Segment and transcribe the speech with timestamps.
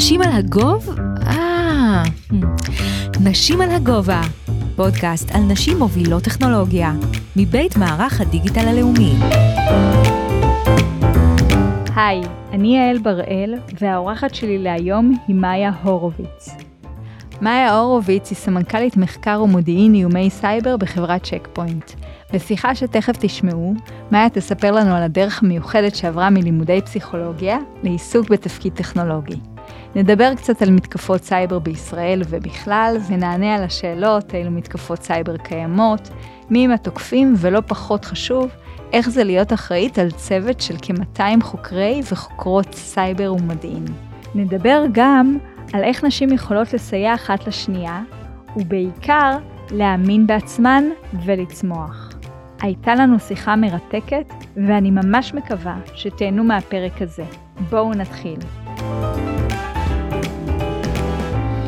[0.00, 0.88] נשים על הגוב?
[1.26, 2.02] אה,
[3.20, 4.20] נשים על הגובה,
[4.76, 6.92] פודקאסט על נשים מובילות טכנולוגיה,
[7.36, 9.12] מבית מערך הדיגיטל הלאומי.
[11.96, 12.20] היי,
[12.52, 16.48] אני יעל בראל, והאורחת שלי להיום היא מאיה הורוביץ.
[17.40, 21.90] מאיה הורוביץ היא סמנכ"לית מחקר ומודיעין איומי סייבר בחברת צ'ק פוינט.
[22.32, 23.74] בשיחה שתכף תשמעו,
[24.10, 29.49] מאיה תספר לנו על הדרך המיוחדת שעברה מלימודי פסיכולוגיה לעיסוק בתפקיד טכנולוגי.
[29.94, 36.10] נדבר קצת על מתקפות סייבר בישראל ובכלל, ונענה על השאלות אילו מתקפות סייבר קיימות,
[36.50, 38.48] מי הם התוקפים, ולא פחות חשוב,
[38.92, 43.84] איך זה להיות אחראית על צוות של כ-200 חוקרי וחוקרות סייבר ומודיעין.
[44.34, 45.38] נדבר גם
[45.72, 48.02] על איך נשים יכולות לסייע אחת לשנייה,
[48.56, 49.36] ובעיקר
[49.70, 50.84] להאמין בעצמן
[51.24, 52.10] ולצמוח.
[52.60, 57.24] הייתה לנו שיחה מרתקת, ואני ממש מקווה שתהנו מהפרק הזה.
[57.70, 58.38] בואו נתחיל.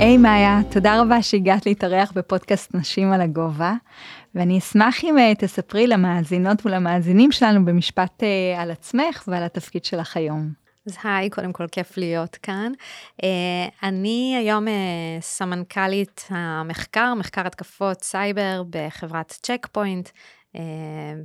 [0.02, 3.74] היי היי, מאיה, תודה רבה שהגעת להתארח בפודקאסט נשים על הגובה,
[4.34, 10.16] ואני אשמח אם אה, תספרי למאזינות ולמאזינים שלנו במשפט אה, על עצמך ועל התפקיד שלך
[10.16, 10.52] היום.
[10.86, 12.72] אז היי, קודם כל כיף להיות כאן.
[13.20, 13.24] אה,
[13.82, 14.70] אני היום אה,
[15.20, 20.08] סמנכ"לית המחקר, מחקר התקפות סייבר בחברת צ'ק פוינט.
[20.56, 20.58] אה,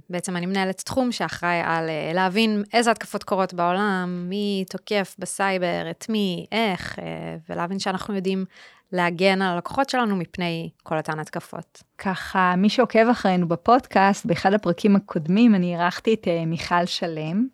[0.10, 5.88] בעצם אני מנהלת תחום שאחראי על uh, להבין איזה התקפות קורות בעולם, מי תוקף בסייבר,
[5.90, 7.02] את מי, איך, uh,
[7.50, 8.46] ולהבין שאנחנו יודעים
[8.92, 11.84] להגן על הלקוחות שלנו מפני כל אותן התקפות.
[11.98, 17.48] ככה, מי שעוקב אחרינו בפודקאסט, באחד הפרקים הקודמים אני אירחתי את מיכל שלם.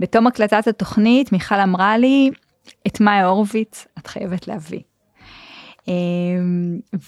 [0.00, 2.30] בתום הקלטת התוכנית, מיכל אמרה לי,
[2.86, 4.80] את מאיה הורוביץ את חייבת להביא.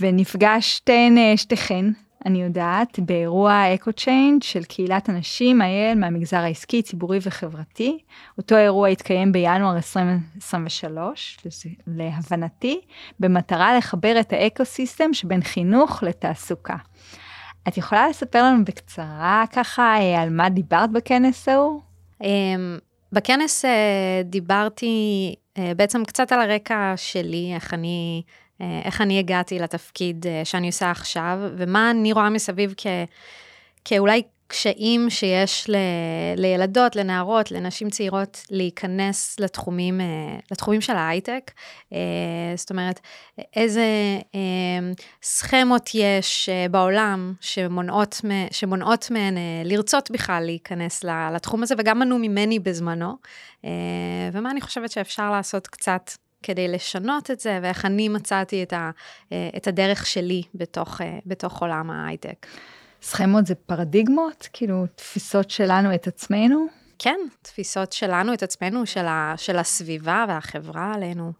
[0.00, 1.84] ונפגשתן שתיכן
[2.26, 7.98] אני יודעת, באירוע אקו צ'יינג של קהילת הנשים, אייל, מהמגזר העסקי, ציבורי וחברתי.
[8.38, 11.38] אותו אירוע התקיים בינואר 2023,
[11.86, 12.80] להבנתי,
[13.20, 16.76] במטרה לחבר את ה ecosystem שבין חינוך לתעסוקה.
[17.68, 21.80] את יכולה לספר לנו בקצרה ככה אה, על מה דיברת בכנס ההוא?
[22.22, 22.78] אמ,
[23.12, 28.22] בכנס אה, דיברתי אה, בעצם קצת על הרקע שלי, איך אני
[28.60, 32.86] איך אני הגעתי לתפקיד אה, שאני עושה עכשיו, ומה אני רואה מסביב כ,
[33.84, 35.76] כאולי קשיים שיש ל,
[36.36, 40.06] לילדות, לנערות, לנשים צעירות להיכנס לתחומים, אה,
[40.50, 41.50] לתחומים של ההייטק.
[42.56, 43.00] זאת אומרת,
[43.56, 43.86] איזה
[45.22, 48.20] סכמות יש בעולם שמונעות,
[48.50, 49.34] שמונעות מהן
[49.64, 53.16] לרצות בכלל להיכנס לתחום הזה, וגם מנעו ממני בזמנו,
[54.32, 56.10] ומה אני חושבת שאפשר לעשות קצת
[56.42, 58.90] כדי לשנות את זה, ואיך אני מצאתי את, ה,
[59.32, 62.46] אה, את הדרך שלי בתוך, אה, בתוך עולם ההייטק.
[63.02, 64.48] סכמות זה פרדיגמות?
[64.52, 66.66] כאילו, תפיסות שלנו את עצמנו?
[66.98, 71.32] כן, תפיסות שלנו את עצמנו, של, ה, של הסביבה והחברה עלינו.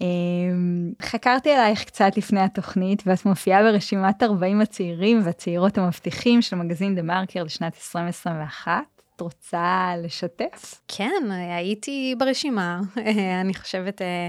[0.00, 6.94] אמ, חקרתי עלייך קצת לפני התוכנית, ואת מופיעה ברשימת 40 הצעירים והצעירות המבטיחים של מגזין
[6.94, 8.99] דה מרקר לשנת 2021.
[9.20, 10.80] רוצה לשתף?
[10.88, 12.80] כן, הייתי ברשימה.
[13.40, 14.28] אני חושבת אה,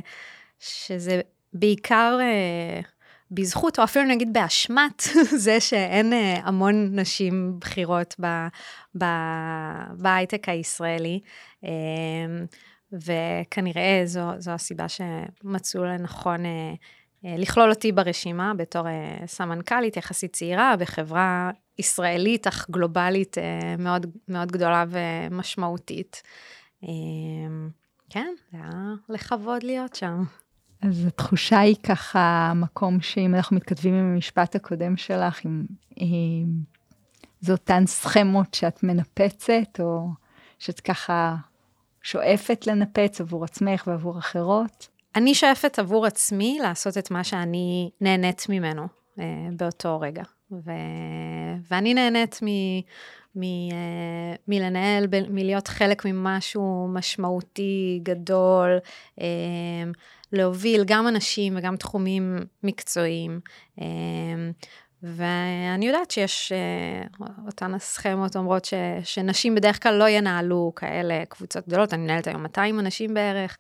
[0.60, 1.22] שזה
[1.54, 2.80] בעיקר אה,
[3.32, 5.02] בזכות, או אפילו נגיד באשמת,
[5.46, 8.16] זה שאין אה, המון נשים בכירות
[9.98, 11.20] בהייטק הישראלי.
[12.92, 16.44] וכנראה זו, זו הסיבה שמצאו לנכון
[17.24, 18.84] לכלול אותי ברשימה בתור
[19.26, 26.24] סמנכ"לית יחסית צעירה בחברה ישראלית, אך גלובלית אה, מאוד, מאוד גדולה ומשמעותית.
[26.84, 26.90] אה,
[28.10, 30.24] כן, זה היה לכבוד להיות שם.
[30.82, 35.66] אז התחושה היא ככה מקום שאם אנחנו מתכתבים עם המשפט הקודם שלך, אם,
[35.98, 36.48] אם
[37.42, 40.10] זה אותן סכמות שאת מנפצת, או
[40.60, 41.36] שאת ככה
[42.02, 44.88] שואפת לנפץ עבור עצמך ועבור אחרות?
[45.16, 48.88] אני שואפת עבור עצמי לעשות את מה שאני נהנית ממנו
[49.20, 49.26] אה,
[49.58, 50.24] באותו רגע.
[50.52, 50.72] ו...
[51.72, 52.48] ואני נהנית מ...
[53.36, 53.44] מ...
[53.44, 58.78] אה, מלנהל, מלהיות חלק ממשהו משמעותי, גדול,
[59.22, 59.26] אה,
[60.34, 63.40] להוביל גם אנשים וגם תחומים מקצועיים.
[63.82, 63.86] אה,
[65.04, 66.52] ואני יודעת שיש,
[67.46, 68.74] אותן הסכמות אומרות ש,
[69.04, 73.58] שנשים בדרך כלל לא ינהלו כאלה קבוצות גדולות, אני מנהלת היום 200 אנשים בערך,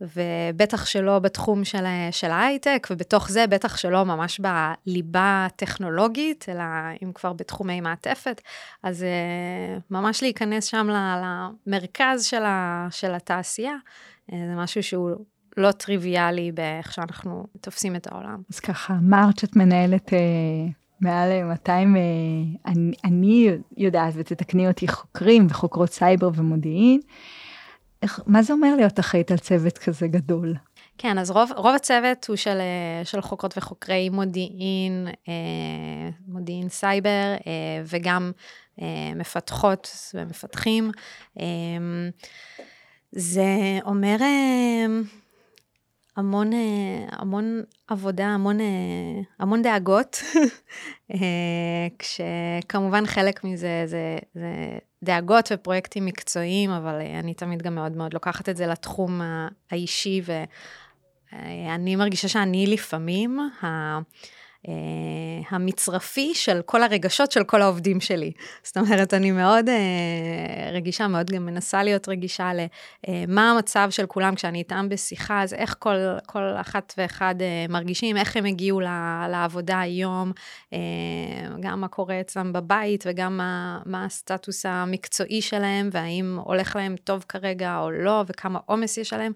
[0.00, 6.62] ובטח שלא בתחום של, של ההייטק, ובתוך זה בטח שלא ממש בליבה הטכנולוגית, אלא
[7.02, 8.40] אם כבר בתחומי מעטפת,
[8.82, 13.74] אז uh, ממש להיכנס שם למרכז של, ה, של התעשייה,
[14.30, 15.10] uh, זה משהו שהוא
[15.56, 18.42] לא טריוויאלי באיך שאנחנו תופסים את העולם.
[18.50, 20.08] אז ככה, אמרת שאת מנהלת...
[20.08, 20.12] Uh...
[21.00, 21.96] מעל 200,
[22.66, 27.00] אני, אני יודעת, ותתקני אותי, חוקרים וחוקרות סייבר ומודיעין.
[28.02, 30.54] איך, מה זה אומר להיות אחראית על צוות כזה גדול?
[30.98, 32.58] כן, אז רוב, רוב הצוות הוא של,
[33.04, 35.08] של חוקרות וחוקרי מודיעין,
[36.26, 37.34] מודיעין סייבר,
[37.84, 38.32] וגם
[39.16, 40.90] מפתחות ומפתחים.
[43.12, 44.16] זה אומר
[46.16, 46.50] המון,
[47.10, 48.58] המון עבודה, המון,
[49.38, 50.22] המון דאגות,
[51.98, 58.48] כשכמובן חלק מזה זה, זה דאגות ופרויקטים מקצועיים, אבל אני תמיד גם מאוד מאוד לוקחת
[58.48, 59.20] את זה לתחום
[59.70, 60.22] האישי,
[61.32, 63.38] ואני מרגישה שאני לפעמים,
[64.68, 64.72] אה,
[65.50, 68.32] המצרפי של כל הרגשות של כל העובדים שלי.
[68.62, 74.06] זאת אומרת, אני מאוד אה, רגישה, מאוד גם מנסה להיות רגישה למה אה, המצב של
[74.06, 75.96] כולם כשאני איתם בשיחה, אז איך כל,
[76.26, 77.34] כל אחת ואחד
[77.68, 78.80] מרגישים, איך הם הגיעו
[79.30, 80.32] לעבודה היום,
[81.60, 87.24] גם מה קורה אצלם בבית וגם מה, מה הסטטוס המקצועי שלהם, והאם הולך להם טוב
[87.28, 89.32] כרגע או לא, וכמה עומס יש עליהם.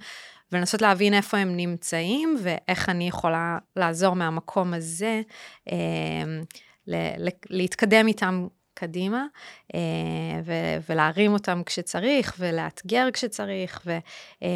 [0.53, 5.23] ולנסות להבין איפה הם נמצאים ואיך אני יכולה לעזור מהמקום הזה,
[5.73, 5.77] אה,
[7.51, 9.27] להתקדם איתם קדימה,
[9.75, 9.81] אה,
[10.45, 13.99] ו- ולהרים אותם כשצריך, ולאתגר כשצריך, ו...
[14.43, 14.49] אה,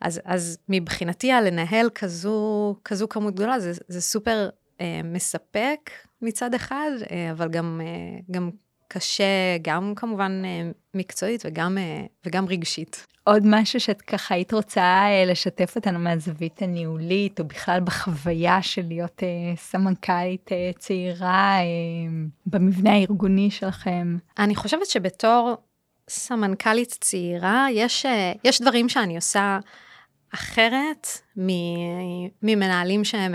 [0.00, 4.48] אז, אז מבחינתי, הלנהל כזו, כזו כמות גדולה, זה, זה סופר
[5.04, 5.90] מספק
[6.22, 6.90] מצד אחד,
[7.30, 7.80] אבל גם,
[8.30, 8.50] גם
[8.94, 13.06] קשה, גם כמובן אה, מקצועית וגם, אה, וגם רגשית.
[13.24, 18.82] עוד משהו שאת ככה היית רוצה אה, לשתף אותנו מהזווית הניהולית, או בכלל בחוויה של
[18.88, 19.22] להיות
[19.56, 21.58] סמנכ"לית צעירה
[22.46, 24.16] במבנה הארגוני שלכם?
[24.38, 25.56] אני חושבת שבתור
[26.08, 28.06] סמנכ"לית צעירה, יש,
[28.44, 29.58] יש דברים שאני עושה
[30.34, 31.08] אחרת
[32.42, 33.34] ממנהלים שהם,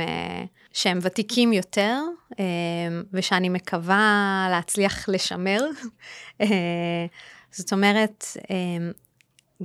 [0.73, 1.97] שהם ותיקים יותר,
[2.39, 2.45] אה,
[3.13, 5.61] ושאני מקווה להצליח לשמר.
[6.41, 7.05] אה,
[7.51, 8.25] זאת אומרת,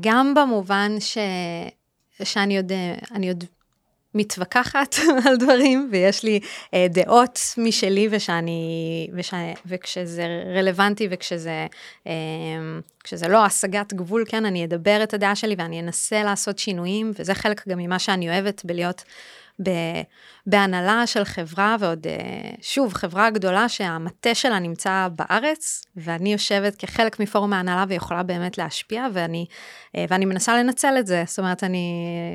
[0.00, 1.18] גם במובן ש...
[2.22, 2.72] שאני עוד,
[3.28, 3.44] עוד
[4.14, 4.94] מתווכחת
[5.26, 6.40] על דברים, ויש לי
[6.74, 9.34] אה, דעות משלי, ושאני, וש...
[9.66, 10.26] וכשזה
[10.58, 11.66] רלוונטי וכשזה
[12.06, 12.12] אה,
[13.04, 17.34] כשזה לא השגת גבול, כן, אני אדבר את הדעה שלי ואני אנסה לעשות שינויים, וזה
[17.34, 19.04] חלק גם ממה שאני אוהבת בלהיות
[20.46, 27.20] בהנהלה של חברה, ועוד, אה, שוב, חברה גדולה שהמטה שלה נמצא בארץ, ואני יושבת כחלק
[27.20, 29.46] מפורום ההנהלה ויכולה באמת להשפיע, ואני,
[29.96, 31.24] אה, ואני מנסה לנצל את זה.
[31.26, 31.86] זאת אומרת, אני,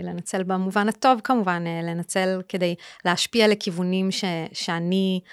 [0.03, 2.75] לנצל במובן הטוב כמובן, אה, לנצל כדי
[3.05, 4.23] להשפיע לכיוונים ש,
[4.53, 5.29] שאני אה,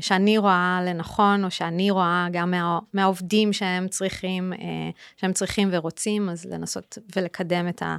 [0.00, 6.28] שאני רואה לנכון, או שאני רואה גם מה, מהעובדים שהם צריכים, אה, שהם צריכים ורוצים,
[6.28, 7.96] אז לנסות ולקדם את, ה,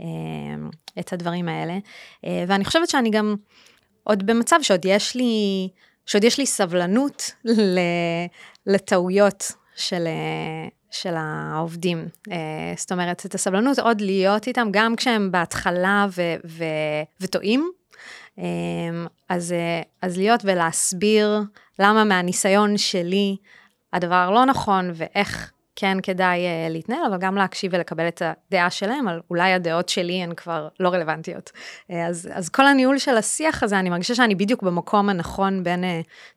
[0.00, 0.06] אה,
[0.98, 1.78] את הדברים האלה.
[2.48, 3.36] ואני חושבת שאני גם
[4.04, 5.68] עוד במצב שעוד יש לי,
[6.06, 7.30] שעוד יש לי סבלנות
[8.66, 10.06] לטעויות של...
[10.90, 12.08] של העובדים.
[12.76, 17.70] זאת אומרת, את הסבלנות עוד להיות איתם, גם כשהם בהתחלה ו- ו- וטועים,
[19.28, 21.40] אז, אה, אז להיות ולהסביר
[21.78, 23.36] למה מהניסיון שלי
[23.92, 29.08] הדבר לא נכון ואיך כן כדאי uh, להתנהל, אבל גם להקשיב ולקבל את הדעה שלהם,
[29.08, 31.50] על אולי הדעות שלי הן כבר לא רלוונטיות.
[31.50, 35.84] Uh, אז, אז כל הניהול של השיח הזה, אני מרגישה שאני בדיוק במקום הנכון בין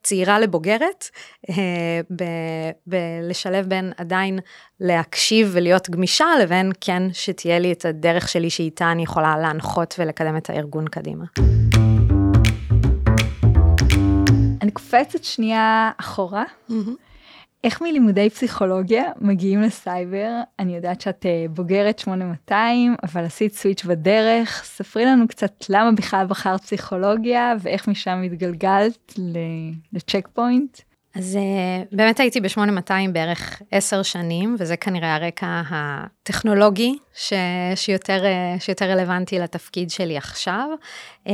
[0.02, 1.04] צעירה לבוגרת,
[1.50, 1.54] uh,
[2.86, 4.38] בלשלב בין עדיין
[4.80, 10.36] להקשיב ולהיות גמישה, לבין כן שתהיה לי את הדרך שלי שאיתה אני יכולה להנחות ולקדם
[10.36, 11.24] את הארגון קדימה.
[14.76, 16.44] קופצת שנייה אחורה.
[16.70, 16.72] Mm-hmm.
[17.64, 20.40] איך מלימודי פסיכולוגיה מגיעים לסייבר?
[20.58, 24.64] אני יודעת שאת אה, בוגרת 8200, אבל עשית סוויץ' בדרך.
[24.64, 29.14] ספרי לנו קצת למה בכלל בחרת פסיכולוגיה ואיך משם התגלגלת
[29.92, 30.78] לצ'ק פוינט.
[31.18, 37.32] אז uh, באמת הייתי ב-8200 בערך עשר שנים, וזה כנראה הרקע הטכנולוגי ש,
[37.74, 40.68] שיותר, uh, שיותר רלוונטי לתפקיד שלי עכשיו.
[41.24, 41.30] Um,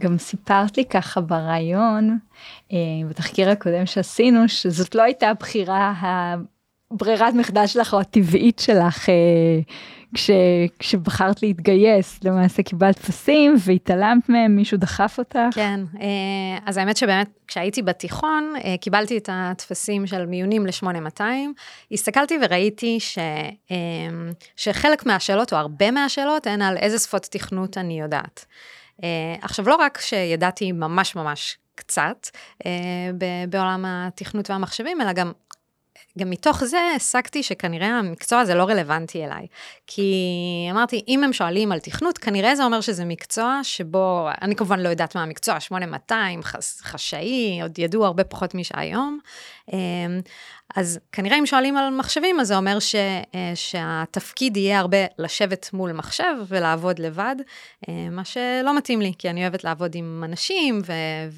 [0.00, 2.18] גם סיפרת לי ככה בריאיון,
[2.68, 2.74] uh,
[3.08, 5.94] בתחקיר הקודם שעשינו, שזאת לא הייתה הבחירה,
[6.90, 9.08] הברירת מחדל שלך או הטבעית שלך.
[10.14, 10.30] כש,
[10.78, 15.38] כשבחרת להתגייס, למעשה קיבלת טפסים והתעלמת מהם, מישהו דחף אותך?
[15.54, 21.22] כן, אה, אז האמת שבאמת כשהייתי בתיכון, אה, קיבלתי את הטפסים של מיונים ל-8200,
[21.92, 23.18] הסתכלתי וראיתי ש,
[23.70, 23.76] אה,
[24.56, 28.44] שחלק מהשאלות, או הרבה מהשאלות, הן על איזה שפות תכנות אני יודעת.
[29.42, 32.28] עכשיו, לא רק שידעתי ממש ממש קצת
[33.48, 35.32] בעולם התכנות והמחשבים, אלא גם
[36.18, 39.46] גם מתוך זה הסקתי שכנראה המקצוע הזה לא רלוונטי אליי.
[39.86, 40.12] כי
[40.70, 44.88] אמרתי, אם הם שואלים על תכנות, כנראה זה אומר שזה מקצוע שבו, אני כמובן לא
[44.88, 46.40] יודעת מה המקצוע, 8200,
[46.82, 49.18] חשאי, עוד ידעו הרבה פחות משהיום.
[50.76, 52.94] אז כנראה אם שואלים על מחשבים, אז זה אומר ש,
[53.54, 57.36] שהתפקיד יהיה הרבה לשבת מול מחשב ולעבוד לבד,
[57.88, 60.92] מה שלא מתאים לי, כי אני אוהבת לעבוד עם אנשים ו,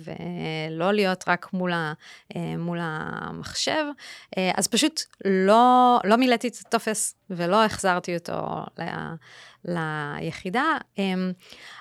[0.04, 1.92] ולא להיות רק מול, ה,
[2.58, 3.84] מול המחשב.
[4.54, 8.64] אז פשוט לא, לא מילאתי את הטופס ולא החזרתי אותו
[9.64, 11.32] ליחידה, אמ,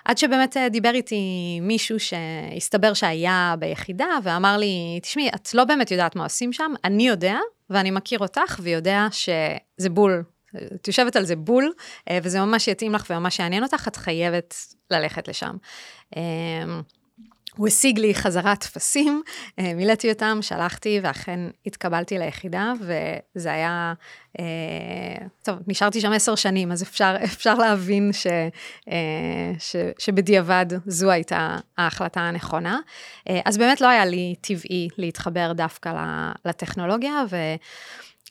[0.06, 5.92] עד שבאמת אה, דיבר איתי מישהו שהסתבר שהיה ביחידה ואמר לי, תשמעי, את לא באמת
[5.92, 7.38] יודעת מה עושים שם, אני יודע,
[7.70, 10.24] ואני מכיר אותך ויודע שזה בול.
[10.76, 11.72] את יושבת על זה בול,
[12.10, 14.56] אה, וזה ממש יתאים לך וממש יעניין אותך, את חייבת
[14.92, 15.56] ללכת לשם.
[17.58, 19.22] הוא השיג לי חזרה טפסים,
[19.60, 23.94] אה, מילאתי אותם, שלחתי, ואכן התקבלתי ליחידה, וזה היה,
[24.40, 24.46] אה,
[25.44, 28.28] טוב, נשארתי שם עשר שנים, אז אפשר, אפשר להבין ש,
[28.90, 32.80] אה, ש, שבדיעבד זו הייתה ההחלטה הנכונה.
[33.46, 35.92] אז באמת לא היה לי טבעי להתחבר דווקא
[36.46, 37.36] לטכנולוגיה, ו...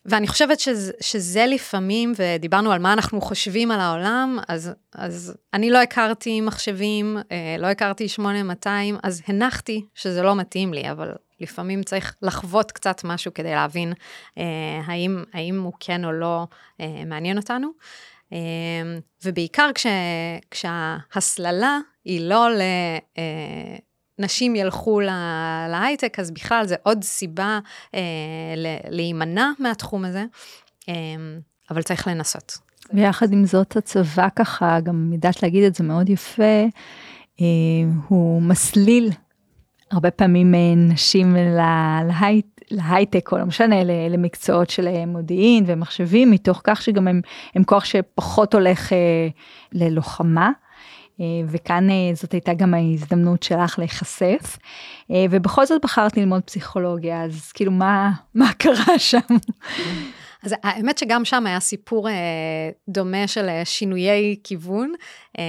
[0.05, 5.71] ואני חושבת שזה, שזה לפעמים, ודיברנו על מה אנחנו חושבים על העולם, אז, אז אני
[5.71, 11.83] לא הכרתי מחשבים, אה, לא הכרתי 8200, אז הנחתי שזה לא מתאים לי, אבל לפעמים
[11.83, 13.93] צריך לחוות קצת משהו כדי להבין
[14.39, 14.45] אה,
[14.85, 16.47] האם, האם הוא כן או לא
[16.81, 17.69] אה, מעניין אותנו.
[18.33, 18.39] אה,
[19.25, 19.87] ובעיקר כש,
[20.51, 22.61] כשההסללה היא לא ל...
[23.19, 23.77] אה,
[24.25, 25.01] נשים ילכו
[25.71, 27.59] להייטק, אז בכלל זה עוד סיבה
[27.95, 28.01] אה,
[28.89, 30.25] להימנע מהתחום הזה,
[30.89, 30.95] אה,
[31.71, 32.59] אבל צריך לנסות.
[32.95, 36.65] ויחד עם זאת הצבא ככה, גם יודעת להגיד את זה מאוד יפה,
[37.41, 37.47] אה,
[38.09, 39.11] הוא מסליל
[39.93, 41.37] הרבה פעמים אה, נשים
[42.07, 43.77] להייט, להייטק, או לא משנה,
[44.11, 47.21] למקצועות של אה, מודיעין ומחשבים, מתוך כך שגם הם,
[47.55, 48.99] הם כוח שפחות הולך אה,
[49.73, 50.51] ללוחמה.
[51.21, 54.59] אה, וכאן אה, זאת הייתה גם ההזדמנות שלך להיחשף.
[55.11, 59.37] אה, ובכל זאת בחרת ללמוד פסיכולוגיה, אז כאילו מה, מה קרה שם?
[60.43, 62.15] אז האמת שגם שם היה סיפור אה,
[62.89, 64.93] דומה של שינויי כיוון,
[65.39, 65.45] אה,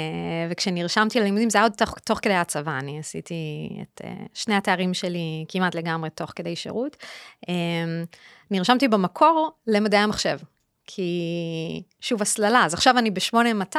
[0.49, 4.93] וכשנרשמתי ללימודים, זה היה עוד תוך, תוך כדי הצבא, אני עשיתי את אה, שני התארים
[4.93, 6.97] שלי כמעט לגמרי תוך כדי שירות.
[7.49, 7.53] אה,
[8.51, 10.37] נרשמתי במקור למדעי המחשב.
[10.87, 13.77] כי שוב הסללה, אז עכשיו אני ב-8200,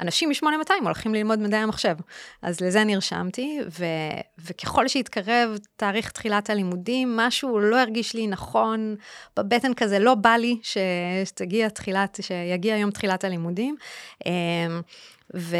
[0.00, 1.96] אנשים מ-8200 הולכים ללמוד מדעי המחשב.
[2.42, 8.96] אז לזה נרשמתי, ו- וככל שהתקרב תאריך תחילת הלימודים, משהו לא הרגיש לי נכון,
[9.36, 10.78] בבטן כזה לא בא לי ש-
[11.24, 13.76] שתגיע תחילת, שיגיע יום תחילת הלימודים.
[14.26, 14.32] אמ,
[15.34, 15.56] ו...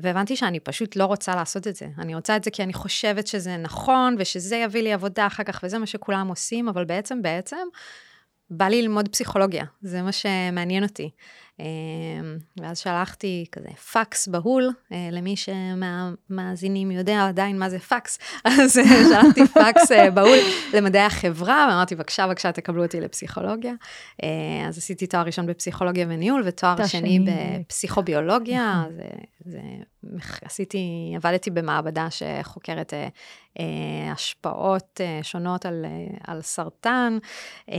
[0.00, 1.86] והבנתי שאני פשוט לא רוצה לעשות את זה.
[1.98, 5.60] אני רוצה את זה כי אני חושבת שזה נכון, ושזה יביא לי עבודה אחר כך,
[5.62, 7.66] וזה מה שכולם עושים, אבל בעצם, בעצם,
[8.56, 11.10] בא לי ללמוד פסיכולוגיה, זה מה שמעניין אותי.
[11.60, 11.64] אמ,
[12.60, 18.84] ואז שלחתי כזה פקס בהול, אה, למי שמהמאזינים יודע עדיין מה זה פקס, אז אה,
[18.84, 20.38] שלחתי פקס אה, בהול
[20.74, 23.74] למדעי החברה, ואמרתי, בבקשה, בבקשה, תקבלו אותי לפסיכולוגיה.
[24.68, 29.08] אז עשיתי תואר ראשון בפסיכולוגיה וניהול, ותואר שני בפסיכוביולוגיה, זה,
[29.44, 29.60] זה,
[30.44, 32.92] עשיתי, עבדתי במעבדה שחוקרת
[33.60, 37.18] אה, השפעות אה, שונות על, אה, על סרטן.
[37.70, 37.76] אה,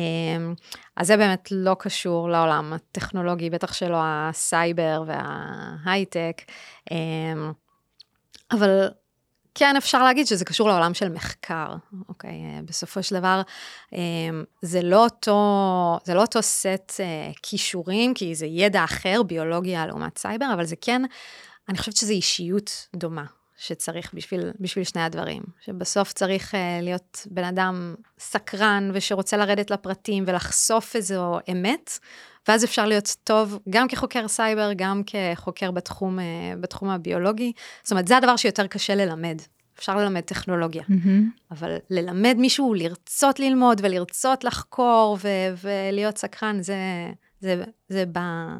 [0.95, 6.41] אז זה באמת לא קשור לעולם הטכנולוגי, בטח שלא הסייבר וההייטק.
[6.91, 6.97] אה,
[8.51, 8.87] אבל
[9.55, 11.75] כן, אפשר להגיד שזה קשור לעולם של מחקר,
[12.09, 12.31] אוקיי?
[12.31, 13.41] אה, בסופו של דבר,
[13.93, 13.99] אה,
[14.61, 20.17] זה לא אותו, זה לא אותו סט אה, כישורים, כי זה ידע אחר, ביולוגיה לעומת
[20.17, 21.01] סייבר, אבל זה כן,
[21.69, 23.25] אני חושבת שזו אישיות דומה.
[23.57, 25.43] שצריך בשביל, בשביל שני הדברים.
[25.61, 31.99] שבסוף צריך אה, להיות בן אדם סקרן ושרוצה לרדת לפרטים ולחשוף איזו אמת,
[32.47, 36.21] ואז אפשר להיות טוב גם כחוקר סייבר, גם כחוקר בתחום, אה,
[36.59, 37.51] בתחום הביולוגי.
[37.83, 39.41] זאת אומרת, זה הדבר שיותר קשה ללמד.
[39.79, 41.51] אפשר ללמד טכנולוגיה, mm-hmm.
[41.51, 46.75] אבל ללמד מישהו לרצות ללמוד ולרצות לחקור ו- ולהיות סקרן, זה,
[47.39, 48.57] זה, זה בא,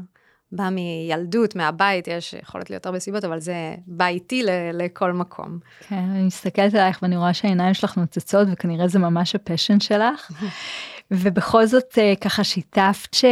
[0.56, 4.44] בא מילדות, מהבית, יש יכולת להיות הרבה סיבות, אבל זה בא איתי
[4.74, 5.60] לכל מקום.
[5.90, 10.32] כן, אני מסתכלת עלייך ואני רואה שהעיניים שלך נוצצות, וכנראה זה ממש הפשן שלך.
[11.12, 13.26] ובכל זאת אה, ככה שיתפת ש...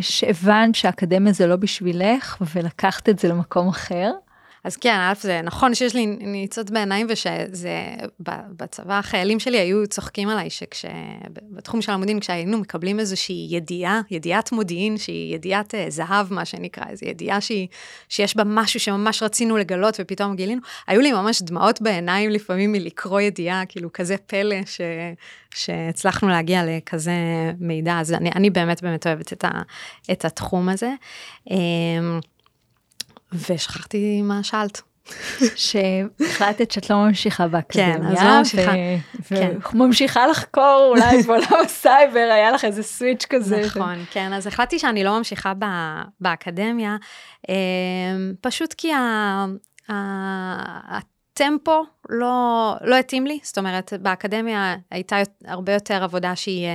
[0.00, 4.10] שהבנת שאקדמיה זה לא בשבילך, ולקחת את זה למקום אחר.
[4.64, 7.76] אז כן, א', זה נכון שיש לי ניצוץ בעיניים, ושזה,
[8.56, 14.98] בצבא החיילים שלי היו צוחקים עליי, שכשבתחום של המודיעין, כשהיינו מקבלים איזושהי ידיעה, ידיעת מודיעין,
[14.98, 17.68] שהיא ידיעת אה, זהב, מה שנקרא, איזו ידיעה שהיא,
[18.08, 23.20] שיש בה משהו שממש רצינו לגלות, ופתאום גילינו, היו לי ממש דמעות בעיניים לפעמים מלקרוא
[23.20, 24.80] ידיעה, כאילו כזה פלא, ש,
[25.54, 27.12] שהצלחנו להגיע לכזה
[27.60, 29.50] מידע, אז אני, אני באמת באמת אוהבת את, ה,
[30.12, 30.90] את התחום הזה.
[33.32, 34.82] אמ, ושכחתי מה שאלת.
[35.56, 37.96] שהחלטת שאת לא ממשיכה באקדמיה.
[37.96, 38.72] כן, אז לא ממשיכה.
[39.28, 39.56] כן.
[39.74, 43.62] וממשיכה לחקור אולי בעולם הסייבר, היה לך איזה סוויץ' כזה.
[43.66, 45.52] נכון, כן, אז החלטתי שאני לא ממשיכה
[46.20, 46.96] באקדמיה,
[48.40, 48.92] פשוט כי
[49.88, 56.68] הטמפו לא, לא התאים לי, זאת אומרת, באקדמיה הייתה הרבה יותר עבודה שהיא,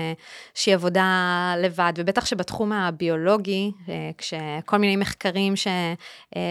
[0.54, 3.72] שהיא עבודה לבד, ובטח שבתחום הביולוגי,
[4.18, 5.68] כשכל מיני מחקרים ש,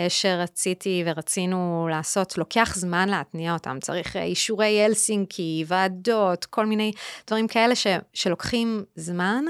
[0.08, 6.92] שרציתי ורצינו לעשות, לוקח זמן להתניע אותם, צריך אישורי אלסינקי, ועדות, כל מיני
[7.26, 9.44] דברים כאלה ש, שלוקחים זמן.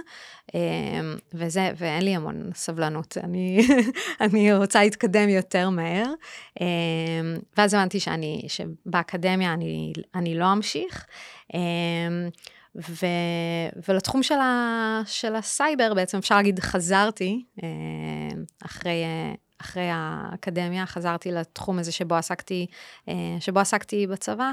[1.35, 3.67] וזה, ואין לי המון סבלנות, אני,
[4.21, 6.13] אני רוצה להתקדם יותר מהר.
[7.57, 11.07] ואז הבנתי שאני, שבאקדמיה אני, אני לא אמשיך.
[12.77, 13.07] ו,
[13.89, 17.45] ולתחום של, ה, של הסייבר בעצם אפשר להגיד חזרתי
[18.65, 19.05] אחרי,
[19.61, 22.67] אחרי האקדמיה, חזרתי לתחום הזה שבו עסקתי,
[23.41, 24.53] שבו עסקתי בצבא.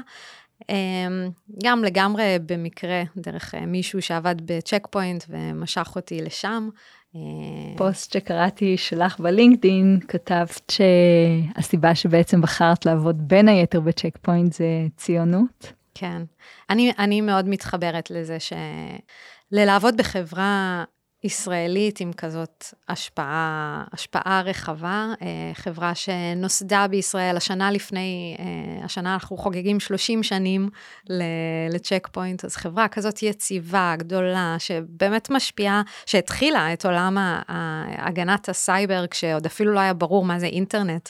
[1.64, 6.68] גם לגמרי במקרה, דרך מישהו שעבד בצ'ק פוינט ומשך אותי לשם.
[7.76, 15.72] פוסט שקראתי שלך בלינקדאין, כתבת שהסיבה שבעצם בחרת לעבוד בין היתר בצ'ק פוינט זה ציונות.
[15.94, 16.22] כן,
[16.70, 18.36] אני, אני מאוד מתחברת לזה
[19.52, 20.84] שלעבוד בחברה
[21.24, 29.36] ישראלית עם כזאת השפעה, השפעה רחבה, אה, חברה שנוסדה בישראל, השנה לפני, אה, השנה אנחנו
[29.36, 30.68] חוגגים 30 שנים
[31.70, 37.18] לצ'ק פוינט, אז חברה כזאת יציבה, גדולה, שבאמת משפיעה, שהתחילה את עולם
[37.98, 41.08] הגנת הסייבר, כשעוד אפילו לא היה ברור מה זה אינטרנט.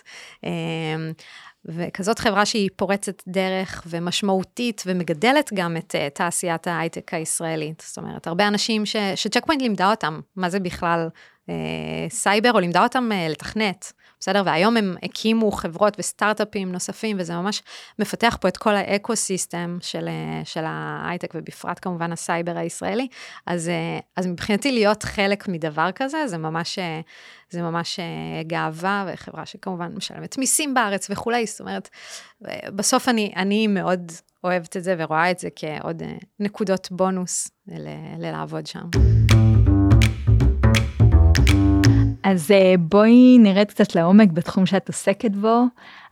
[1.64, 7.84] וכזאת חברה שהיא פורצת דרך ומשמעותית ומגדלת גם את אה, תעשיית ההייטק הישראלית.
[7.86, 11.08] זאת אומרת, הרבה אנשים ש, שצ'ק פוינט לימדה אותם מה זה בכלל
[11.46, 11.50] אה,
[12.08, 13.92] סייבר, או לימדה אותם אה, לתכנת.
[14.22, 14.42] בסדר?
[14.46, 17.62] והיום הם הקימו חברות וסטארט-אפים נוספים, וזה ממש
[17.98, 20.08] מפתח פה את כל האקו-סיסטם של,
[20.44, 23.08] של ההייטק, ובפרט כמובן הסייבר הישראלי.
[23.46, 23.70] אז,
[24.16, 26.78] אז מבחינתי להיות חלק מדבר כזה, זה ממש,
[27.50, 28.00] זה ממש
[28.46, 31.88] גאווה, וחברה שכמובן משלמת מיסים בארץ וכולי, זאת אומרת,
[32.76, 34.12] בסוף אני, אני מאוד
[34.44, 36.02] אוהבת את זה ורואה את זה כעוד
[36.40, 38.88] נקודות בונוס ל, ללעבוד שם.
[42.22, 45.62] אז אה, בואי נרד קצת לעומק בתחום שאת עוסקת בו.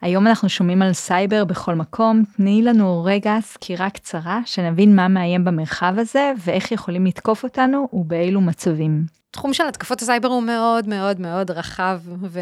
[0.00, 2.22] היום אנחנו שומעים על סייבר בכל מקום.
[2.36, 8.40] תני לנו רגע סקירה קצרה, שנבין מה מאיים במרחב הזה ואיך יכולים לתקוף אותנו ובאילו
[8.40, 9.04] מצבים.
[9.30, 12.40] תחום של התקפות הסייבר הוא מאוד מאוד מאוד רחב ו-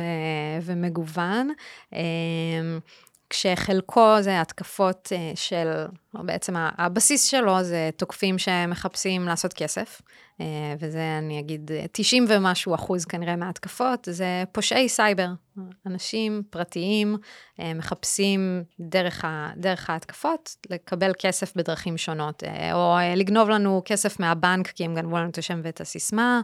[0.63, 1.51] ומגוון.
[1.93, 1.99] אמ,
[3.31, 5.69] כשחלקו זה התקפות אה, של,
[6.19, 10.03] או בעצם הבסיס שלו זה תוקפים שמחפשים לעשות כסף.
[10.41, 15.29] אה, וזה, אני אגיד, 90 ומשהו אחוז כנראה מההתקפות, זה פושעי סייבר.
[15.87, 17.17] אנשים פרטיים
[17.61, 24.21] אה, מחפשים דרך, ה, דרך ההתקפות לקבל כסף בדרכים שונות, אה, או לגנוב לנו כסף
[24.21, 26.41] מהבנק כי הם גנבו לנו את השם ואת הסיסמה,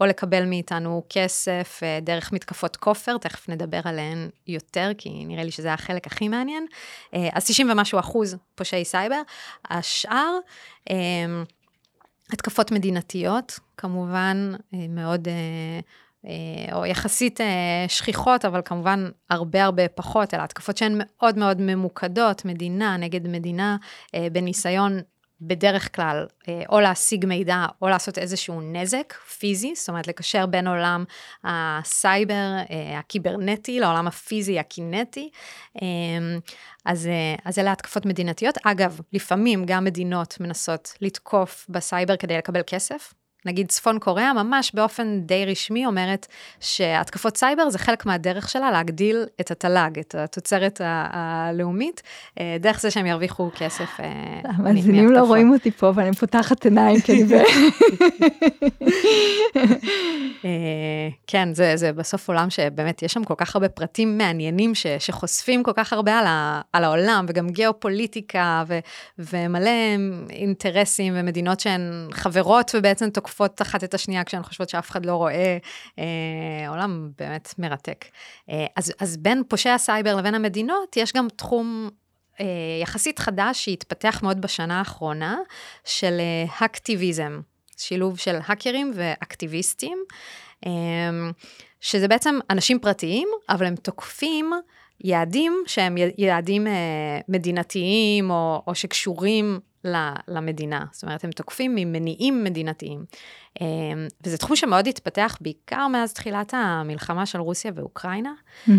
[0.00, 5.72] או לקבל מאיתנו כסף דרך מתקפות כופר, תכף נדבר עליהן יותר, כי נראה לי שזה
[5.72, 6.66] החלק הכי מעניין.
[7.32, 9.20] אז 90 ומשהו אחוז פושעי סייבר.
[9.70, 10.38] השאר,
[12.32, 15.80] התקפות מדינתיות, כמובן, אה, מאוד, אה,
[16.26, 17.40] אה, או יחסית
[17.88, 23.76] שכיחות, אבל כמובן הרבה הרבה פחות, אלא התקפות שהן מאוד מאוד ממוקדות, מדינה נגד מדינה,
[24.32, 25.00] בניסיון
[25.46, 30.68] בדרך כלל אה, או להשיג מידע או לעשות איזשהו נזק פיזי, זאת אומרת לקשר בין
[30.68, 31.04] עולם
[31.44, 32.34] הסייבר
[32.70, 35.30] אה, הקיברנטי לעולם הפיזי הקינטי.
[35.82, 35.88] אה,
[36.84, 37.08] אז,
[37.44, 38.58] אז אלה התקפות מדינתיות.
[38.64, 43.14] אגב, לפעמים גם מדינות מנסות לתקוף בסייבר כדי לקבל כסף,
[43.46, 46.26] נגיד צפון קוריאה, ממש באופן די רשמי אומרת
[46.60, 52.02] שהתקפות סייבר זה חלק מהדרך שלה להגדיל את התל"ג, את התוצרת הלאומית,
[52.40, 54.00] אה, דרך זה שהם ירוויחו כסף.
[54.00, 57.24] אה, המאזינים לא רואים אותי פה ואני פותחת עיניים, כי אני...
[60.44, 64.86] אה, כן, זה, זה בסוף עולם שבאמת יש שם כל כך הרבה פרטים מעניינים ש,
[64.98, 68.78] שחושפים כל כך הרבה על, ה, על העולם, וגם גיאופוליטיקה, ו,
[69.18, 69.70] ומלא
[70.30, 73.33] אינטרסים ומדינות שהן חברות ובעצם תוקפות.
[73.34, 75.58] תוקפות אחת את השנייה כשהן חושבות שאף אחד לא רואה.
[75.98, 78.04] אה, עולם באמת מרתק.
[78.50, 81.90] אה, אז, אז בין פושעי הסייבר לבין המדינות, יש גם תחום
[82.40, 82.46] אה,
[82.82, 85.36] יחסית חדש שהתפתח מאוד בשנה האחרונה,
[85.84, 87.40] של אה, אקטיביזם,
[87.76, 89.98] שילוב של האקרים ואקטיביסטים,
[90.66, 90.70] אה,
[91.80, 94.52] שזה בעצם אנשים פרטיים, אבל הם תוקפים
[95.00, 96.72] יעדים שהם יעדים אה,
[97.28, 99.60] מדינתיים או, או שקשורים
[100.28, 100.84] למדינה.
[100.92, 103.04] זאת אומרת, הם תוקפים ממניעים מדינתיים.
[103.60, 103.66] אה,
[104.24, 108.32] וזה תחום שמאוד התפתח בעיקר מאז תחילת המלחמה של רוסיה ואוקראינה.
[108.68, 108.70] Mm-hmm.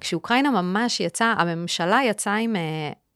[0.00, 2.56] כשאוקראינה ממש יצאה, הממשלה יצאה עם,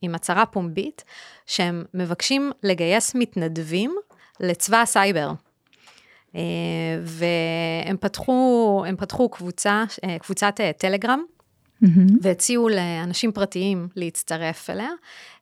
[0.01, 1.03] עם הצהרה פומבית,
[1.45, 3.95] שהם מבקשים לגייס מתנדבים
[4.39, 5.31] לצבא הסייבר.
[7.01, 9.83] והם פתחו, פתחו קבוצה,
[10.19, 11.23] קבוצת טלגרם,
[11.83, 11.87] mm-hmm.
[12.21, 14.89] והציעו לאנשים פרטיים להצטרף אליה.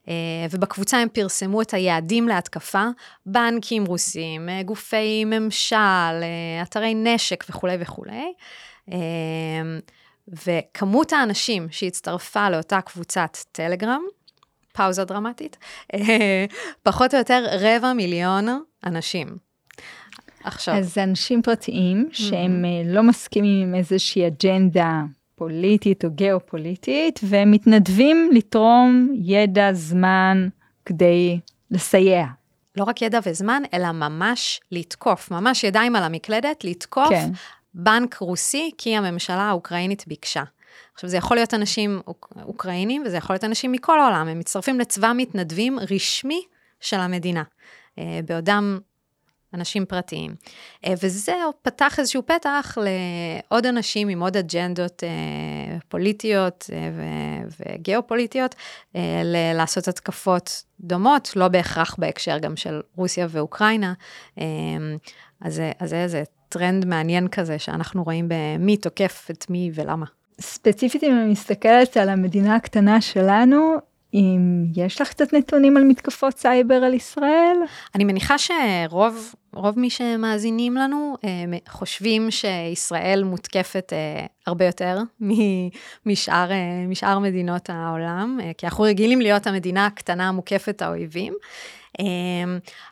[0.07, 0.13] אה,
[0.51, 2.85] ובקבוצה הם פרסמו את היעדים להתקפה,
[3.25, 8.33] בנקים רוסים, אה, גופי ממשל, אה, אתרי נשק וכולי וכולי.
[10.45, 14.01] וכמות האנשים שהצטרפה לאותה קבוצת טלגרם,
[14.73, 15.57] פאוזה דרמטית,
[16.83, 18.45] פחות או יותר רבע מיליון
[18.85, 19.37] אנשים.
[20.43, 20.75] עכשיו.
[20.75, 22.93] אז אנשים פרטיים שהם mm-hmm.
[22.93, 25.01] לא מסכימים עם איזושהי אג'נדה
[25.37, 30.47] פוליטית או גיאופוליטית, והם מתנדבים לתרום ידע, זמן,
[30.85, 31.39] כדי
[31.71, 32.25] לסייע.
[32.77, 37.29] לא רק ידע וזמן, אלא ממש לתקוף, ממש ידיים על המקלדת, לתקוף כן.
[37.73, 40.43] בנק רוסי, כי הממשלה האוקראינית ביקשה.
[40.93, 44.79] עכשיו, זה יכול להיות אנשים אוק, אוקראינים, וזה יכול להיות אנשים מכל העולם, הם מצטרפים
[44.79, 46.41] לצבא מתנדבים רשמי
[46.79, 47.43] של המדינה.
[47.99, 48.79] אה, בעודם
[49.57, 50.35] אנשים פרטיים.
[50.85, 56.89] אה, וזה פתח איזשהו פתח לעוד אנשים עם עוד אג'נדות אה, פוליטיות אה,
[57.59, 58.55] וגיאופוליטיות,
[59.53, 63.93] לעשות התקפות דומות, לא בהכרח בהקשר גם של רוסיה ואוקראינה.
[65.41, 70.05] אז זה איזה טרנד מעניין כזה שאנחנו רואים במי תוקף את מי ולמה.
[70.41, 73.75] ספציפית אם אני מסתכלת על המדינה הקטנה שלנו,
[74.17, 77.57] אם יש לך קצת נתונים על מתקפות סייבר על ישראל?
[77.95, 84.97] אני מניחה שרוב רוב מי שמאזינים לנו אה, חושבים שישראל מותקפת אה, הרבה יותר
[86.05, 91.33] משאר, אה, משאר מדינות העולם, כי אנחנו רגילים להיות המדינה הקטנה המוקפת האויבים.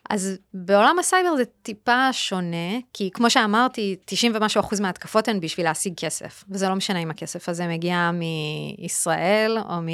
[0.09, 5.65] אז בעולם הסייבר זה טיפה שונה, כי כמו שאמרתי, 90 ומשהו אחוז מההתקפות הן בשביל
[5.65, 9.88] להשיג כסף, וזה לא משנה אם הכסף הזה מגיע מישראל או מ...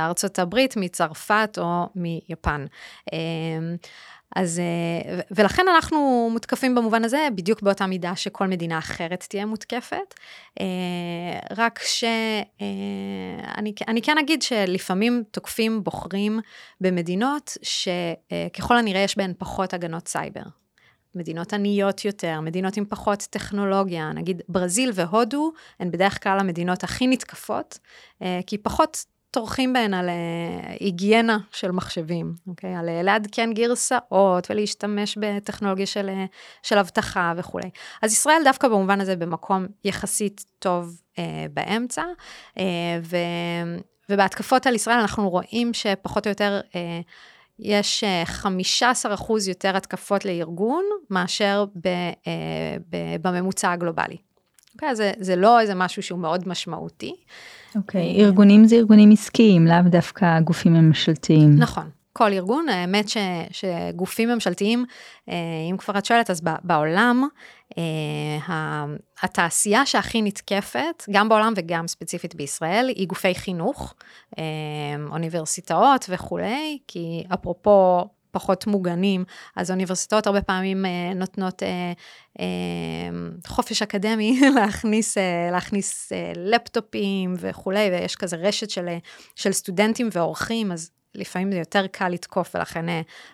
[0.00, 2.66] ארצות הברית, מצרפת או מיפן.
[4.36, 10.14] אז, אה, ולכן אנחנו מותקפים במובן הזה, בדיוק באותה מידה שכל מדינה אחרת תהיה מותקפת.
[10.60, 10.66] אה,
[11.56, 16.40] רק שאני אני כן אגיד שלפעמים תוקפים בוחרים
[16.80, 20.42] במדינות שככל הנראה יש בהן פחות הגנות סייבר.
[21.14, 27.06] מדינות עניות יותר, מדינות עם פחות טכנולוגיה, נגיד ברזיל והודו הן בדרך כלל המדינות הכי
[27.06, 27.78] נתקפות,
[28.22, 29.04] אה, כי פחות
[29.36, 32.74] טורחים בהן על uh, היגיינה של מחשבים, אוקיי?
[32.74, 37.70] על uh, לעדכן גרסאות ולהשתמש בטכנולוגיה של, uh, של אבטחה וכולי.
[38.02, 41.18] אז ישראל דווקא במובן הזה במקום יחסית טוב uh,
[41.54, 42.02] באמצע,
[42.54, 42.60] uh,
[43.02, 43.16] ו,
[44.10, 46.60] ובהתקפות על ישראל אנחנו רואים שפחות או יותר...
[46.70, 46.74] uh,
[47.58, 51.88] יש 15 אחוז יותר התקפות לארגון מאשר ב,
[52.90, 54.16] ב, בממוצע הגלובלי.
[54.74, 57.14] אוקיי, אז זה, זה לא איזה משהו שהוא מאוד משמעותי.
[57.76, 61.56] אוקיי, okay, ארגונים זה ארגונים עסקיים, לאו דווקא גופים ממשלתיים.
[61.58, 61.90] נכון.
[62.12, 63.16] כל ארגון, האמת ש,
[63.50, 64.84] שגופים ממשלתיים,
[65.28, 65.34] אה,
[65.70, 67.28] אם כבר את שואלת, אז בעולם,
[67.78, 68.84] אה,
[69.22, 73.94] התעשייה שהכי נתקפת, גם בעולם וגם ספציפית בישראל, היא גופי חינוך,
[74.38, 74.44] אה,
[75.10, 79.24] אוניברסיטאות וכולי, כי אפרופו פחות מוגנים,
[79.56, 81.92] אז האוניברסיטאות הרבה פעמים אה, נותנות אה,
[82.40, 82.46] אה,
[83.46, 88.86] חופש אקדמי להכניס, אה, להכניס אה, לפטופים וכולי, ויש כזה רשת של,
[89.34, 92.84] של סטודנטים ועורכים, אז לפעמים זה יותר קל לתקוף, ולכן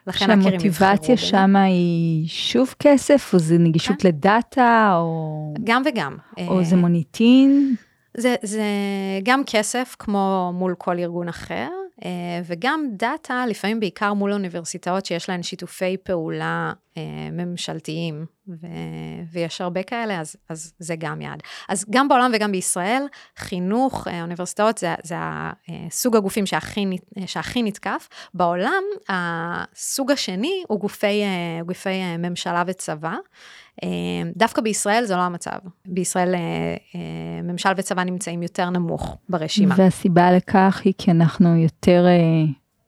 [0.07, 0.87] לכן האקרים יבחרו.
[0.87, 4.09] שהמוטיבציה שם היא שוב כסף, או זה נגישות כן.
[4.09, 5.55] לדאטה, או...
[5.65, 6.17] גם וגם.
[6.49, 7.75] או אה, זה מוניטין?
[8.17, 8.63] זה, זה
[9.23, 11.69] גם כסף, כמו מול כל ארגון אחר,
[12.45, 16.73] וגם דאטה, לפעמים בעיקר מול אוניברסיטאות שיש להן שיתופי פעולה.
[16.92, 16.92] אה,
[17.33, 18.67] ממשלתיים, ו,
[19.33, 21.43] ויש הרבה כאלה, אז, אז זה גם יעד.
[21.69, 23.03] אז גם בעולם וגם בישראל,
[23.37, 26.87] חינוך, אה, אוניברסיטאות, זה, זה הסוג הגופים שהכי,
[27.27, 28.09] שהכי נתקף.
[28.35, 31.23] בעולם, הסוג השני הוא גופי,
[31.67, 33.15] גופי ממשלה וצבא.
[34.37, 35.59] דווקא בישראל זה לא המצב.
[35.87, 36.35] בישראל
[37.43, 39.75] ממשל וצבא נמצאים יותר נמוך ברשימה.
[39.79, 42.07] והסיבה לכך היא כי אנחנו יותר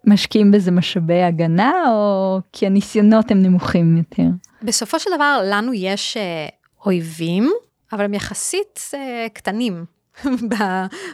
[0.07, 4.29] משקיעים בזה משאבי הגנה, או כי הניסיונות הם נמוכים יותר?
[4.62, 6.49] בסופו של דבר, לנו יש אה,
[6.87, 7.51] אויבים,
[7.93, 9.85] אבל הם יחסית אה, קטנים.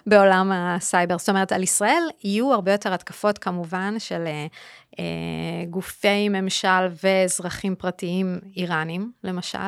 [0.07, 1.18] בעולם הסייבר.
[1.18, 4.46] זאת אומרת, על ישראל יהיו הרבה יותר התקפות כמובן של אה,
[4.98, 9.59] אה, גופי ממשל ואזרחים פרטיים איראנים, למשל,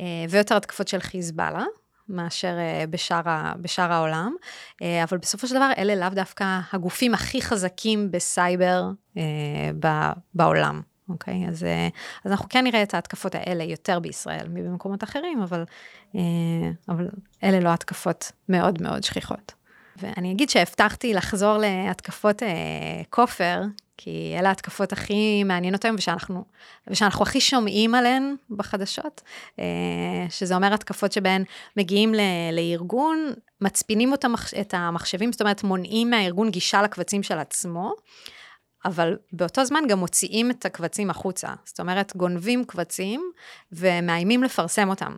[0.00, 1.64] אה, ויותר התקפות של חיזבאללה,
[2.08, 2.56] מאשר
[2.90, 3.20] בשאר,
[3.60, 4.34] בשאר העולם,
[4.82, 8.84] אבל בסופו של דבר אלה לאו דווקא הגופים הכי חזקים בסייבר
[10.34, 10.80] בעולם.
[11.08, 11.48] אוקיי?
[11.48, 11.66] אז,
[12.24, 15.64] אז אנחנו כן נראה את ההתקפות האלה יותר בישראל מבמקומות אחרים, אבל,
[16.88, 17.08] אבל
[17.44, 19.52] אלה לא התקפות מאוד מאוד שכיחות.
[19.96, 22.48] ואני אגיד שהבטחתי לחזור להתקפות אה,
[23.10, 23.62] כופר,
[23.98, 26.44] כי אלה ההתקפות הכי מעניינות היום, ושאנחנו,
[26.88, 29.22] ושאנחנו הכי שומעים עליהן בחדשות,
[29.58, 29.64] אה,
[30.30, 31.44] שזה אומר התקפות שבהן
[31.76, 32.20] מגיעים ל,
[32.52, 37.92] לארגון, מצפינים אותם, את המחשבים, זאת אומרת, מונעים מהארגון גישה לקבצים של עצמו.
[38.84, 41.48] אבל באותו זמן גם מוציאים את הקבצים החוצה.
[41.64, 43.30] זאת אומרת, גונבים קבצים
[43.72, 45.16] ומאיימים לפרסם אותם.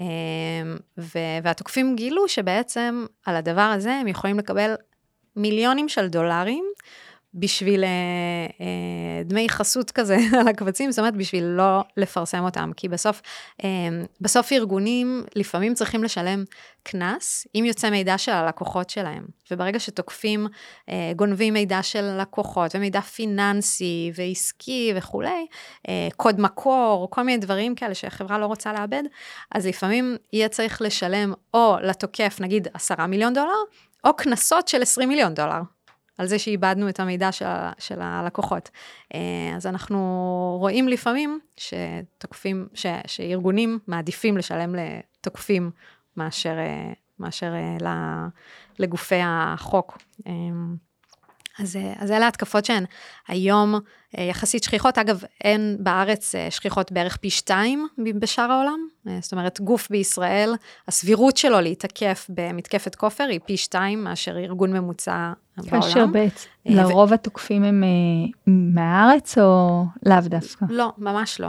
[0.00, 0.06] אמ,
[1.42, 4.74] והתוקפים גילו שבעצם על הדבר הזה הם יכולים לקבל
[5.36, 6.64] מיליונים של דולרים
[7.34, 7.88] בשביל אה,
[8.60, 12.70] אה, דמי חסות כזה על הקבצים, זאת אומרת, בשביל לא לפרסם אותם.
[12.76, 13.22] כי בסוף,
[13.64, 13.68] אה,
[14.20, 16.44] בסוף ארגונים לפעמים צריכים לשלם
[16.82, 19.24] קנס אם יוצא מידע של הלקוחות שלהם.
[19.50, 20.46] וברגע שתוקפים,
[20.88, 25.46] אה, גונבים מידע של לקוחות, ומידע פיננסי ועסקי וכולי,
[25.88, 29.02] אה, קוד מקור, כל מיני דברים כאלה שהחברה לא רוצה לאבד,
[29.54, 33.52] אז לפעמים יהיה צריך לשלם או לתוקף, נגיד, עשרה מיליון דולר,
[34.04, 35.60] או קנסות של 20 מיליון דולר.
[36.18, 37.46] על זה שאיבדנו את המידע של,
[37.78, 38.70] של הלקוחות.
[39.14, 39.20] אה,
[39.56, 39.98] אז אנחנו
[40.60, 45.70] רואים לפעמים שתוקפים, ש, שארגונים מעדיפים לשלם לתוקפים
[46.16, 48.26] מאשר, אה, מאשר אה,
[48.78, 49.98] לגופי החוק.
[51.58, 52.84] אז, אז אלה התקפות שהן
[53.28, 53.74] היום
[54.14, 54.98] יחסית שכיחות.
[54.98, 57.88] אגב, אין בארץ שכיחות בערך פי שתיים
[58.18, 58.78] בשאר העולם.
[59.20, 60.54] זאת אומרת, גוף בישראל,
[60.88, 65.82] הסבירות שלו להתקף במתקפת כופר היא פי שתיים מאשר ארגון ממוצע בעולם.
[65.82, 67.88] כאשר בעצם, אה, לרוב התוקפים הם אה,
[68.46, 70.64] מהארץ או לאו דווקא?
[70.68, 71.48] לא, ממש לא.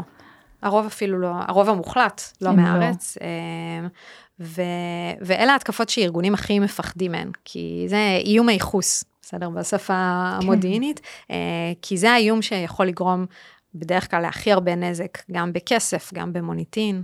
[0.61, 2.55] הרוב אפילו לא, הרוב המוחלט לא, לא.
[2.55, 3.17] מהארץ.
[3.21, 3.27] לא.
[4.39, 4.61] ו,
[5.21, 9.49] ואלה ההתקפות שארגונים הכי מפחדים מהן, כי זה איום הייחוס, בסדר?
[9.49, 10.45] בשפה כן.
[10.45, 11.01] המודיעינית,
[11.81, 13.25] כי זה האיום שיכול לגרום
[13.75, 17.03] בדרך כלל להכי הרבה נזק, גם בכסף, גם במוניטין.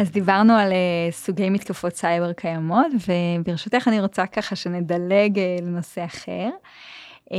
[0.00, 6.04] אז דיברנו על uh, סוגי מתקפות סייבר קיימות, וברשותך אני רוצה ככה שנדלג uh, לנושא
[6.04, 6.48] אחר.
[7.28, 7.32] Uh,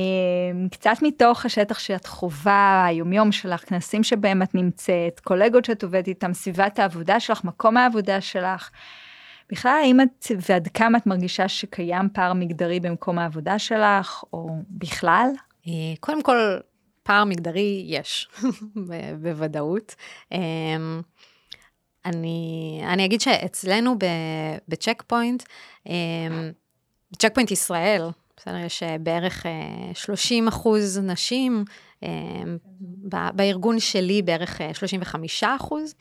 [0.71, 6.33] קצת מתוך השטח שאת חווה, היומיום שלך, כנסים שבהם את נמצאת, קולגות שאת עובדת איתם,
[6.33, 8.69] סביבת העבודה שלך, מקום העבודה שלך.
[9.51, 15.29] בכלל, האם את ועד כמה את מרגישה שקיים פער מגדרי במקום העבודה שלך, או בכלל?
[15.99, 16.37] קודם כל,
[17.03, 18.29] פער מגדרי יש,
[19.21, 19.95] בוודאות.
[22.05, 23.95] אני, אני אגיד שאצלנו
[24.67, 25.43] בצ'ק פוינט,
[27.11, 29.45] בצ'ק פוינט ישראל, בסדר, יש אה, בערך
[29.93, 31.65] 30 אה, אחוז נשים,
[33.33, 35.95] בארגון שלי בערך 35 אה, אחוז,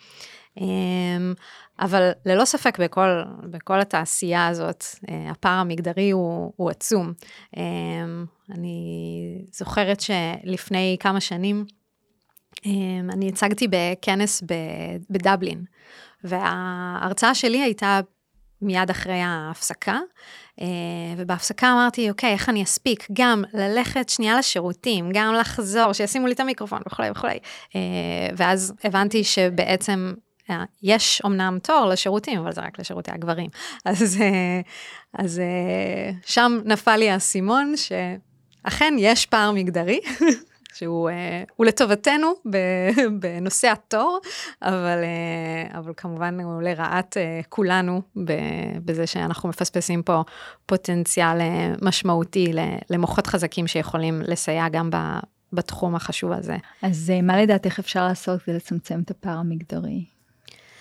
[1.80, 4.84] אבל ללא ספק בכל, בכל התעשייה הזאת,
[5.30, 7.12] הפער המגדרי הוא, הוא עצום.
[8.50, 11.64] אני זוכרת שלפני כמה שנים,
[13.10, 14.42] אני הצגתי בכנס
[15.10, 15.64] בדבלין,
[16.24, 18.00] וההרצאה שלי הייתה
[18.62, 19.98] מיד אחרי ההפסקה,
[20.60, 20.66] אה,
[21.16, 26.40] ובהפסקה אמרתי, אוקיי, איך אני אספיק גם ללכת שנייה לשירותים, גם לחזור, שישימו לי את
[26.40, 27.38] המיקרופון וכולי וכולי.
[27.76, 27.80] אה,
[28.36, 30.29] ואז הבנתי שבעצם אה,
[30.82, 33.50] יש אמנם תור לשירותים, אבל זה רק לשירותי הגברים.
[33.84, 34.18] אז,
[35.18, 35.42] אז
[36.26, 40.00] שם נפל לי האסימון שאכן יש פער מגדרי,
[40.78, 41.10] שהוא
[41.58, 42.32] לטובתנו
[43.20, 44.20] בנושא התור,
[44.62, 44.98] אבל,
[45.74, 47.16] אבל כמובן הוא לרעת
[47.48, 48.02] כולנו
[48.84, 50.22] בזה שאנחנו מפספסים פה
[50.66, 51.38] פוטנציאל
[51.82, 52.52] משמעותי
[52.90, 54.96] למוחות חזקים שיכולים לסייע גם ב...
[55.52, 56.56] בתחום החשוב הזה.
[56.82, 60.04] אז מה לדעתך אפשר לעשות כדי לצמצם את הפער המגדרי?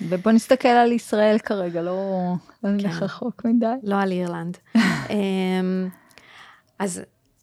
[0.01, 2.33] ובוא נסתכל על ישראל כרגע, לא,
[2.63, 3.05] לא נלך כן.
[3.05, 3.65] רחוק מדי.
[3.83, 4.57] לא על אירלנד.
[5.09, 5.89] אמ,
[6.79, 7.01] אז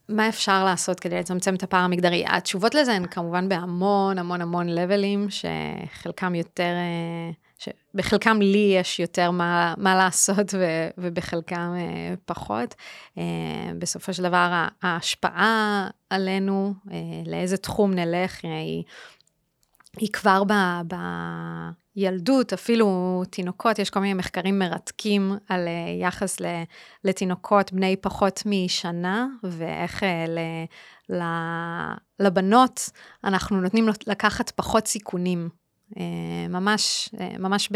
[0.08, 2.24] מה אפשר לעשות כדי לצמצם את הפער המגדרי?
[2.28, 9.30] התשובות לזה הן כמובן בהמון המון המון לבלים, שחלקם יותר, אה, שבחלקם לי יש יותר
[9.30, 12.74] מה, מה לעשות ו, ובחלקם אה, פחות.
[13.18, 13.24] אה,
[13.78, 16.74] בסופו של דבר ההשפעה עלינו,
[17.26, 18.82] לאיזה תחום נלך, היא,
[19.96, 20.52] היא כבר ב...
[20.88, 20.94] ב
[21.96, 26.36] ילדות, אפילו תינוקות, יש כל מיני מחקרים מרתקים על uh, יחס
[27.04, 30.38] לתינוקות בני פחות משנה, ואיך uh, ל,
[31.16, 31.22] ל,
[32.20, 32.90] לבנות
[33.24, 35.48] אנחנו נותנים לקחת פחות סיכונים.
[35.94, 35.98] Uh,
[36.48, 37.68] ממש, ממש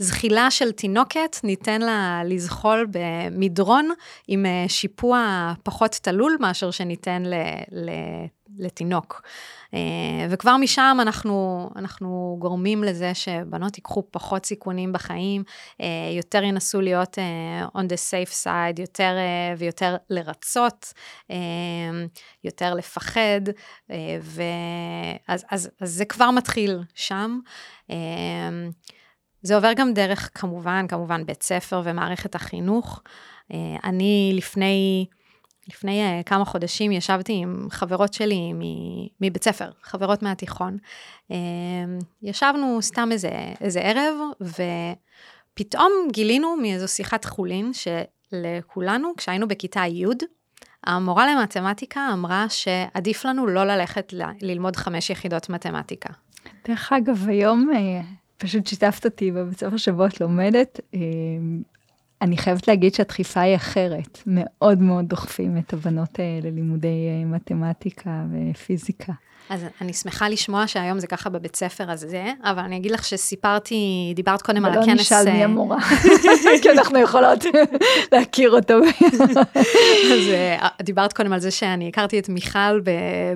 [0.00, 3.88] בזחילה של תינוקת, ניתן לה לזחול במדרון
[4.28, 7.34] עם שיפוע פחות תלול מאשר שניתן ל,
[7.72, 7.90] ל,
[8.58, 9.22] לתינוק.
[9.74, 15.44] אה, וכבר משם אנחנו, אנחנו גורמים לזה שבנות ייקחו פחות סיכונים בחיים,
[15.80, 17.18] אה, יותר ינסו להיות
[17.76, 19.16] on the safe side, יותר
[19.58, 20.92] ויותר לרצות,
[22.44, 23.40] יותר לפחד,
[23.88, 27.38] ואז אז, אז זה כבר מתחיל שם.
[29.42, 33.02] זה עובר גם דרך, כמובן, כמובן, בית ספר ומערכת החינוך.
[33.84, 35.06] אני לפני...
[35.68, 38.52] לפני uh, כמה חודשים ישבתי עם חברות שלי
[39.20, 40.76] מבית ספר, חברות מהתיכון.
[41.28, 41.34] Uh,
[42.22, 50.04] ישבנו סתם איזה, איזה ערב, ופתאום גילינו מאיזו שיחת חולין שלכולנו, כשהיינו בכיתה י',
[50.84, 56.12] המורה למתמטיקה אמרה שעדיף לנו לא ללכת ל- ללמוד חמש יחידות מתמטיקה.
[56.68, 58.00] דרך אגב, היום אה,
[58.38, 60.80] פשוט שיתפת אותי בבית ספר שבו את לומדת,
[62.22, 64.18] אני חייבת להגיד שהדחיפה היא אחרת.
[64.26, 69.12] מאוד מאוד דוחפים את הבנות ללימודי אה, מתמטיקה ופיזיקה.
[69.48, 74.12] אז אני שמחה לשמוע שהיום זה ככה בבית ספר הזה, אבל אני אגיד לך שסיפרתי,
[74.16, 74.86] דיברת קודם על הכנס...
[74.86, 75.78] ולא נשאל מי אה, המורה,
[76.62, 77.44] כי אנחנו יכולות
[78.12, 78.74] להכיר אותו.
[80.12, 82.80] אז אה, דיברת קודם על זה שאני הכרתי את מיכל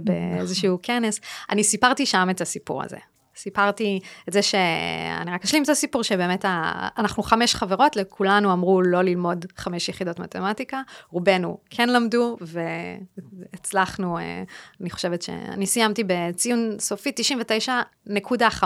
[0.03, 1.21] באיזשהו כנס,
[1.51, 2.97] אני סיפרתי שם את הסיפור הזה.
[3.37, 6.89] סיפרתי את זה שאני רק אשלים את הסיפור שבאמת ה...
[6.99, 14.43] אנחנו חמש חברות, לכולנו אמרו לא ללמוד חמש יחידות מתמטיקה, רובנו כן למדו והצלחנו, אה,
[14.81, 18.65] אני חושבת שאני סיימתי בציון סופי 99.5,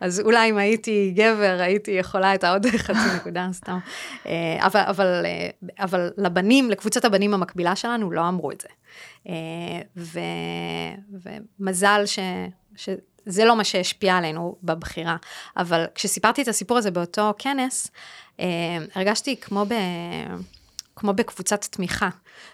[0.00, 3.78] אז אולי אם הייתי גבר הייתי יכולה את העוד חצי נקודה סתם,
[4.26, 5.48] אה, אבל, אבל, אה,
[5.84, 8.68] אבל לבנים, לקבוצת הבנים המקבילה שלנו לא אמרו את זה.
[9.96, 10.18] ו,
[11.58, 12.18] ומזל ש...
[12.76, 12.88] ש
[13.26, 15.16] זה לא מה שהשפיע עלינו בבחירה.
[15.56, 17.90] אבל כשסיפרתי את הסיפור הזה באותו כנס,
[18.40, 18.46] אה,
[18.94, 19.74] הרגשתי כמו, ב,
[20.96, 22.08] כמו בקבוצת תמיכה,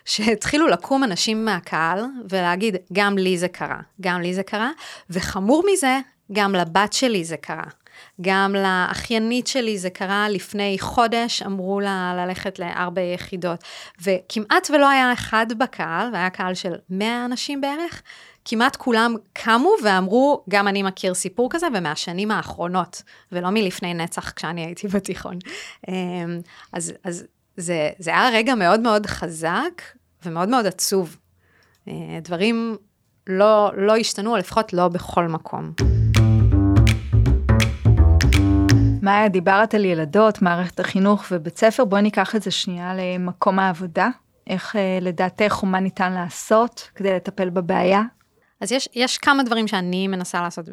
[0.04, 4.70] שהתחילו לקום אנשים מהקהל ולהגיד, גם לי זה קרה, גם לי זה קרה,
[5.10, 5.98] וחמור מזה,
[6.32, 7.64] גם לבת שלי זה קרה.
[8.20, 13.64] גם לאחיינית שלי זה קרה לפני חודש, אמרו לה ללכת לארבע יחידות.
[14.02, 18.02] וכמעט ולא היה אחד בקהל, והיה קהל של 100 אנשים בערך,
[18.50, 24.64] כמעט כולם קמו ואמרו, גם אני מכיר סיפור כזה, ומהשנים האחרונות, ולא מלפני נצח כשאני
[24.64, 25.38] הייתי בתיכון.
[25.88, 26.40] אמ,
[26.72, 27.24] אז, אז
[27.56, 29.82] זה, זה היה רגע מאוד מאוד חזק
[30.24, 31.16] ומאוד מאוד עצוב.
[31.88, 32.76] אה, דברים
[33.26, 35.72] לא, לא השתנו, או לפחות לא בכל מקום.
[39.02, 44.08] מאיה, דיברת על ילדות, מערכת החינוך ובית ספר, בואי ניקח את זה שנייה למקום העבודה.
[44.46, 48.02] איך אה, לדעתך ומה ניתן לעשות כדי לטפל בבעיה?
[48.60, 50.68] אז יש, יש כמה דברים שאני מנסה לעשות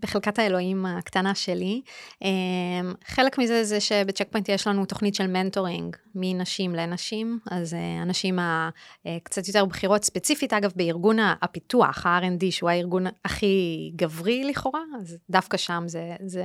[0.00, 1.82] בחלקת האלוהים הקטנה שלי.
[2.22, 8.02] אמ, חלק מזה זה שבצ'ק פוינט יש לנו תוכנית של מנטורינג מנשים לנשים, אז אה,
[8.02, 14.80] הנשים הקצת אה, יותר בכירות, ספציפית אגב בארגון הפיתוח, ה-R&D, שהוא הארגון הכי גברי לכאורה,
[15.00, 16.44] אז דווקא שם זה, זה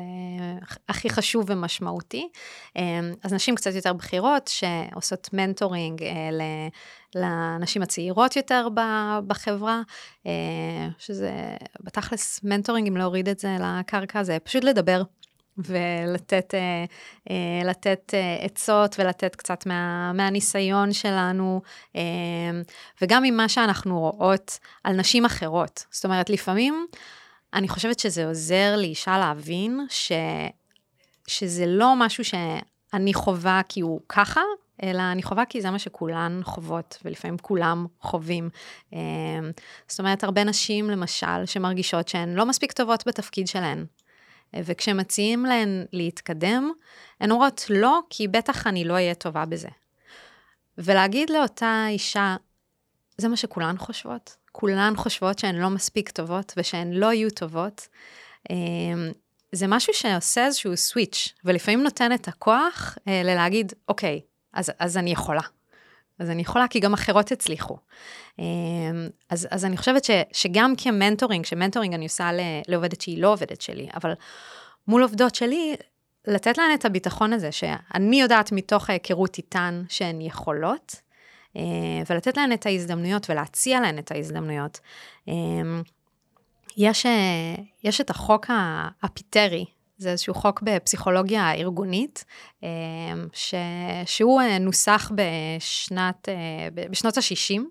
[0.90, 2.28] הכי חשוב ומשמעותי.
[3.24, 6.30] אז נשים קצת יותר בכירות שעושות מנטורינג אה,
[7.16, 8.68] לנשים הצעירות יותר
[9.28, 9.82] בחברה,
[10.26, 10.32] אה,
[10.98, 11.32] שזה
[11.80, 15.04] בתכלס מנטורינג, אם להוריד את זה לקרקע, זה פשוט לדבר
[15.58, 16.86] ולתת אה,
[17.30, 21.62] אה, לתת עצות ולתת קצת מה, מהניסיון שלנו,
[23.02, 25.86] וגם ממה שאנחנו רואות על נשים אחרות.
[25.92, 26.86] זאת אומרת, לפעמים
[27.54, 30.12] אני חושבת שזה עוזר לאישה להבין ש,
[31.28, 34.42] שזה לא משהו שאני חווה כי הוא ככה,
[34.84, 38.50] אלא אני חווה כי זה מה שכולן חוות, ולפעמים כולם חווים.
[38.94, 39.00] אמ,
[39.88, 43.86] זאת אומרת, הרבה נשים, למשל, שמרגישות שהן לא מספיק טובות בתפקיד שלהן.
[44.56, 46.72] וכשמציעים להן להתקדם,
[47.20, 49.70] הן אומרות לא, כי בטח אני לא אהיה טובה בזה.
[50.78, 52.36] ולהגיד לאותה אישה,
[53.18, 54.36] זה מה שכולן חושבות.
[54.52, 57.88] כולן חושבות שהן לא מספיק טובות ושהן לא יהיו טובות.
[58.50, 59.12] אמ,
[59.52, 64.22] זה משהו שעושה איזשהו סוויץ', ולפעמים נותן את הכוח אה, ללהגיד, אוקיי,
[64.54, 65.42] אז, אז אני יכולה.
[66.20, 67.78] אז אני יכולה, כי גם אחרות הצליחו.
[68.40, 72.30] אמ, אז, אז אני חושבת ש, שגם כמנטורינג, שמנטורינג אני עושה
[72.68, 74.14] לעובדת שהיא לא עובדת שלי, אבל
[74.88, 75.76] מול עובדות שלי,
[76.28, 80.96] לתת להן את הביטחון הזה, שאני יודעת מתוך ההיכרות איתן שהן יכולות,
[81.56, 81.62] אה,
[82.10, 84.80] ולתת להן את ההזדמנויות ולהציע להן את ההזדמנויות.
[85.28, 85.82] אמ,
[86.78, 88.46] יש, אה, יש את החוק
[89.04, 89.66] הפיטרי
[90.02, 92.26] זה איזשהו חוק בפסיכולוגיה ארגונית,
[92.64, 92.70] אה,
[93.34, 93.54] ש...
[94.06, 97.62] שהוא אה, נוסח בשנת, אה, בשנות ה-60,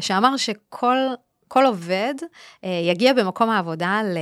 [0.00, 0.96] שאמר שכל
[1.48, 2.14] כל עובד
[2.62, 4.18] יגיע במקום העבודה ל,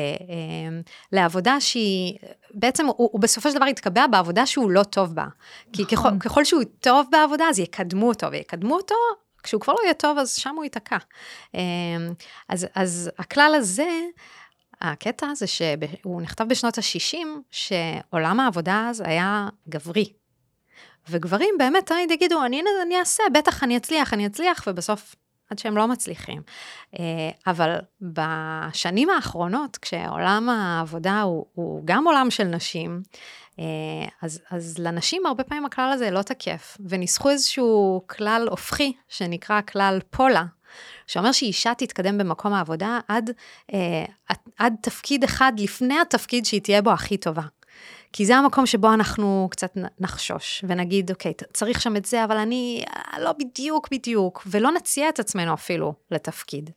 [1.13, 2.19] לעבודה שהיא,
[2.55, 5.27] בעצם הוא, הוא בסופו של דבר יתקבע בעבודה שהוא לא טוב בה.
[5.73, 6.19] כי נכון.
[6.19, 8.95] ככל, ככל שהוא טוב בעבודה, אז יקדמו אותו, ויקדמו אותו
[9.43, 10.97] כשהוא כבר לא יהיה טוב, אז שם הוא ייתקע.
[12.49, 13.89] אז, אז הכלל הזה,
[14.93, 20.13] הקטע זה שהוא נכתב בשנות ה-60, שעולם העבודה אז היה גברי.
[21.09, 25.15] וגברים באמת תמיד יגידו, אני, אני אעשה, בטח אני אצליח, אני אצליח, ובסוף
[25.51, 26.43] עד שהם לא מצליחים.
[26.99, 33.03] אה, אבל בשנים האחרונות, כשעולם העבודה הוא, הוא גם עולם של נשים,
[33.59, 33.65] אה,
[34.23, 39.99] אז, אז לנשים הרבה פעמים הכלל הזה לא תקף, וניסחו איזשהו כלל הופכי, שנקרא כלל
[40.11, 40.45] פולה,
[41.07, 43.31] שאומר שאישה תתקדם במקום העבודה עד,
[43.75, 44.05] אה,
[44.59, 47.43] עד תפקיד אחד לפני התפקיד שהיא תהיה בו הכי טובה.
[48.13, 52.85] כי זה המקום שבו אנחנו קצת נחשוש, ונגיד, אוקיי, צריך שם את זה, אבל אני
[52.89, 56.71] אה, לא בדיוק בדיוק, ולא נציע את עצמנו אפילו לתפקיד.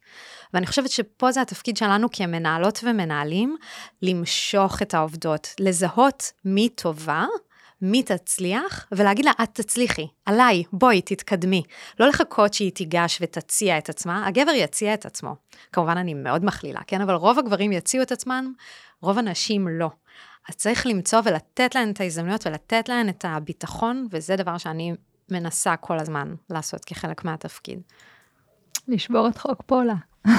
[0.54, 3.58] ואני חושבת שפה זה התפקיד שלנו כמנהלות ומנהלים,
[4.02, 7.26] למשוך את העובדות, לזהות מי טובה,
[7.82, 11.64] מי תצליח, ולהגיד לה, את תצליחי, עליי, בואי, תתקדמי.
[12.00, 15.36] לא לחכות שהיא תיגש ותציע את עצמה, הגבר יציע את עצמו.
[15.72, 17.02] כמובן, אני מאוד מכלילה, כן?
[17.02, 18.54] אבל רוב הגברים יציעו את עצמם,
[19.02, 19.90] רוב הנשים לא.
[20.50, 24.94] אז צריך למצוא ולתת להן את ההזדמנויות ולתת להן את הביטחון, וזה דבר שאני
[25.32, 27.80] מנסה כל הזמן לעשות כחלק מהתפקיד.
[28.88, 29.96] לשבור את חוק פולה.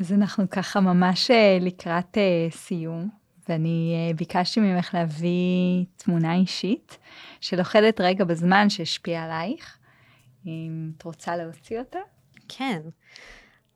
[0.00, 3.08] אז אנחנו ככה ממש אה, לקראת uh, סיום,
[3.48, 6.98] ואני uh, ביקשתי ממך להביא תמונה אישית,
[7.40, 9.78] שלוחדת רגע בזמן שהשפיע עלייך.
[10.46, 11.98] אם את רוצה להוציא אותה?
[12.48, 12.80] כן.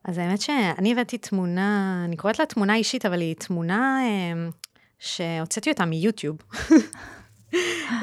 [0.04, 4.48] אז האמת שאני הבאתי תמונה, אני קוראת לה תמונה אישית, אבל היא תמונה אה,
[4.98, 6.38] שהוצאתי אותה מיוטיוב.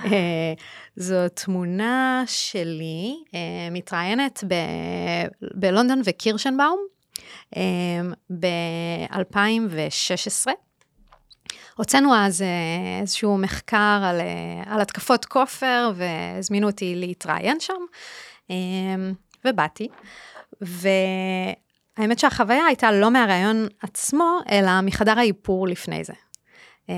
[0.05, 0.53] אה,
[0.95, 3.39] זו תמונה שלי, אה,
[3.71, 4.53] מתראיינת ב,
[5.55, 6.79] בלונדון וקירשנבאום
[7.57, 7.61] אה,
[8.39, 10.47] ב-2016.
[11.77, 17.81] הוצאנו אז אה, איזשהו מחקר על, אה, על התקפות כופר, והזמינו אותי להתראיין שם,
[18.51, 18.55] אה,
[19.45, 19.87] ובאתי.
[20.63, 20.87] ו...
[21.97, 26.13] האמת שהחוויה הייתה לא מהראיון עצמו, אלא מחדר האיפור לפני זה.
[26.89, 26.95] אמ,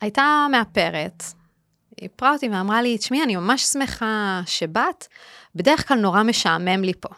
[0.00, 1.22] הייתה מאפרת,
[1.96, 5.06] היא איפרה אותי ואמרה לי, תשמעי, אני ממש שמחה שבאת,
[5.54, 7.08] בדרך כלל נורא משעמם לי פה.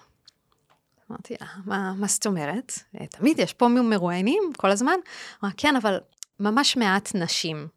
[1.10, 2.72] אמרתי לה, מה, מה זאת אומרת?
[3.10, 4.96] תמיד יש פה מרואיינים כל הזמן.
[5.42, 5.98] אמרה, כן, אבל
[6.40, 7.68] ממש מעט נשים.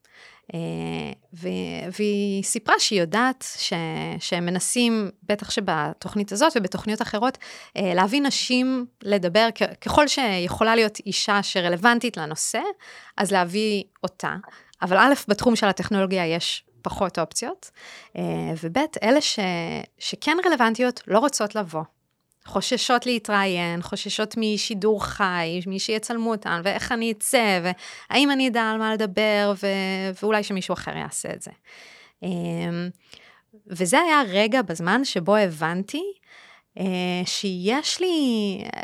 [0.54, 1.50] אה,
[1.98, 3.74] והיא סיפרה שהיא יודעת ש,
[4.20, 7.38] שהם מנסים, בטח שבתוכנית הזאת ובתוכניות אחרות,
[7.78, 9.48] אה, להביא נשים לדבר,
[9.82, 12.62] ככל שיכולה להיות אישה שרלוונטית לנושא,
[13.18, 14.36] אז להביא אותה.
[14.82, 17.72] אבל א', בתחום של הטכנולוגיה יש פחות אופציות,
[18.18, 18.22] אה,
[18.64, 19.40] וב', אלה ש,
[20.00, 21.84] שכן רלוונטיות לא רוצות לבוא.
[22.46, 28.78] חוששות להתראיין, חוששות משידור חי, מי שיצלמו אותן, ואיך אני אצא, והאם אני אדע על
[28.78, 29.68] מה לדבר, ו...
[30.22, 31.52] ואולי שמישהו אחר יעשה את זה.
[32.24, 32.90] אמ,
[33.68, 36.04] וזה היה רגע בזמן שבו הבנתי
[36.80, 36.86] אה,
[37.26, 38.08] שיש לי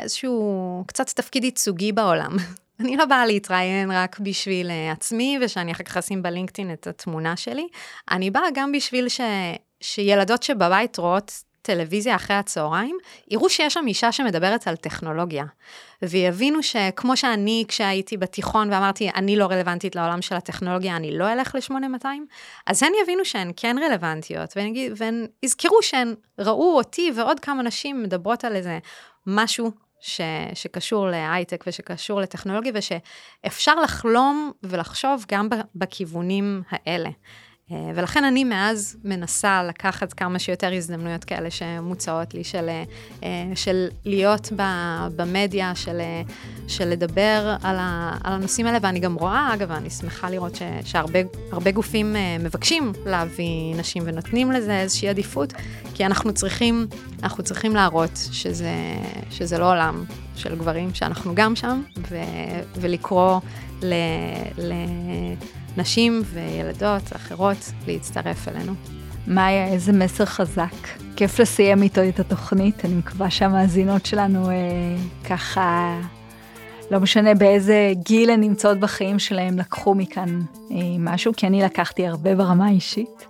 [0.00, 2.36] איזשהו קצת תפקיד ייצוגי בעולם.
[2.80, 7.36] אני לא באה להתראיין רק בשביל אה, עצמי, ושאני אחר כך אשים בלינקדאין את התמונה
[7.36, 7.68] שלי,
[8.10, 9.20] אני באה גם בשביל ש...
[9.80, 11.32] שילדות שבבית רואות
[11.68, 12.98] טלוויזיה אחרי הצהריים,
[13.30, 15.44] יראו שיש שם אישה שמדברת על טכנולוגיה.
[16.02, 21.54] ויבינו שכמו שאני, כשהייתי בתיכון ואמרתי, אני לא רלוונטית לעולם של הטכנולוגיה, אני לא אלך
[21.54, 22.06] ל-8200,
[22.66, 28.02] אז הן יבינו שהן כן רלוונטיות, והן, והן יזכרו שהן ראו אותי ועוד כמה נשים
[28.02, 28.78] מדברות על איזה
[29.26, 30.20] משהו ש,
[30.54, 37.10] שקשור להייטק ושקשור לטכנולוגיה, ושאפשר לחלום ולחשוב גם בכיוונים האלה.
[37.72, 42.68] אה, ולכן אני מאז מנסה לקחת כמה שיותר הזדמנויות כאלה שמוצעות לי, של,
[43.22, 44.52] אה, של להיות
[45.16, 46.00] במדיה, של,
[46.68, 50.62] של לדבר על, ה, על הנושאים האלה, ואני גם רואה, אגב, אני שמחה לראות ש,
[50.84, 55.52] שהרבה גופים אה, מבקשים להביא נשים ונותנים לזה איזושהי עדיפות,
[55.94, 56.86] כי אנחנו צריכים,
[57.22, 58.74] אנחנו צריכים להראות שזה,
[59.30, 60.04] שזה לא עולם
[60.38, 62.16] של גברים, שאנחנו גם שם, ו,
[62.76, 63.40] ולקרוא
[63.82, 63.94] ל...
[64.58, 64.72] ל
[65.76, 68.72] נשים וילדות אחרות להצטרף אלינו.
[69.26, 70.74] מאיה, איזה מסר חזק.
[71.16, 74.54] כיף לסיים איתו את התוכנית, אני מקווה שהמאזינות שלנו אה,
[75.24, 76.00] ככה,
[76.90, 82.06] לא משנה באיזה גיל הן נמצאות בחיים שלהם, לקחו מכאן אה, משהו, כי אני לקחתי
[82.06, 83.26] הרבה ברמה האישית.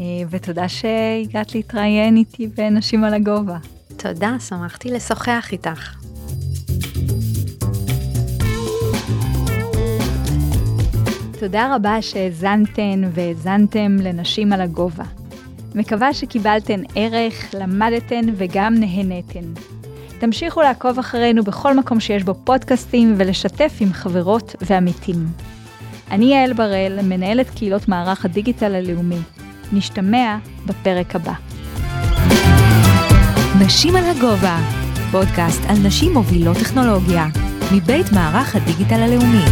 [0.00, 3.58] אה, ותודה שהגעת להתראיין איתי בנשים על הגובה.
[3.96, 5.94] תודה, שמחתי לשוחח איתך.
[11.40, 15.04] תודה רבה שהאזנתן והאזנתם לנשים על הגובה.
[15.74, 19.62] מקווה שקיבלתן ערך, למדתן וגם נהנתן.
[20.18, 25.26] תמשיכו לעקוב אחרינו בכל מקום שיש בו פודקאסטים ולשתף עם חברות ועמיתים.
[26.10, 29.20] אני יעל בראל, מנהלת קהילות מערך הדיגיטל הלאומי.
[29.72, 30.36] נשתמע
[30.66, 31.34] בפרק הבא.
[33.60, 34.58] נשים על הגובה,
[35.10, 37.26] פודקאסט על נשים מובילות טכנולוגיה,
[37.72, 39.44] מבית מערך הדיגיטל הלאומי.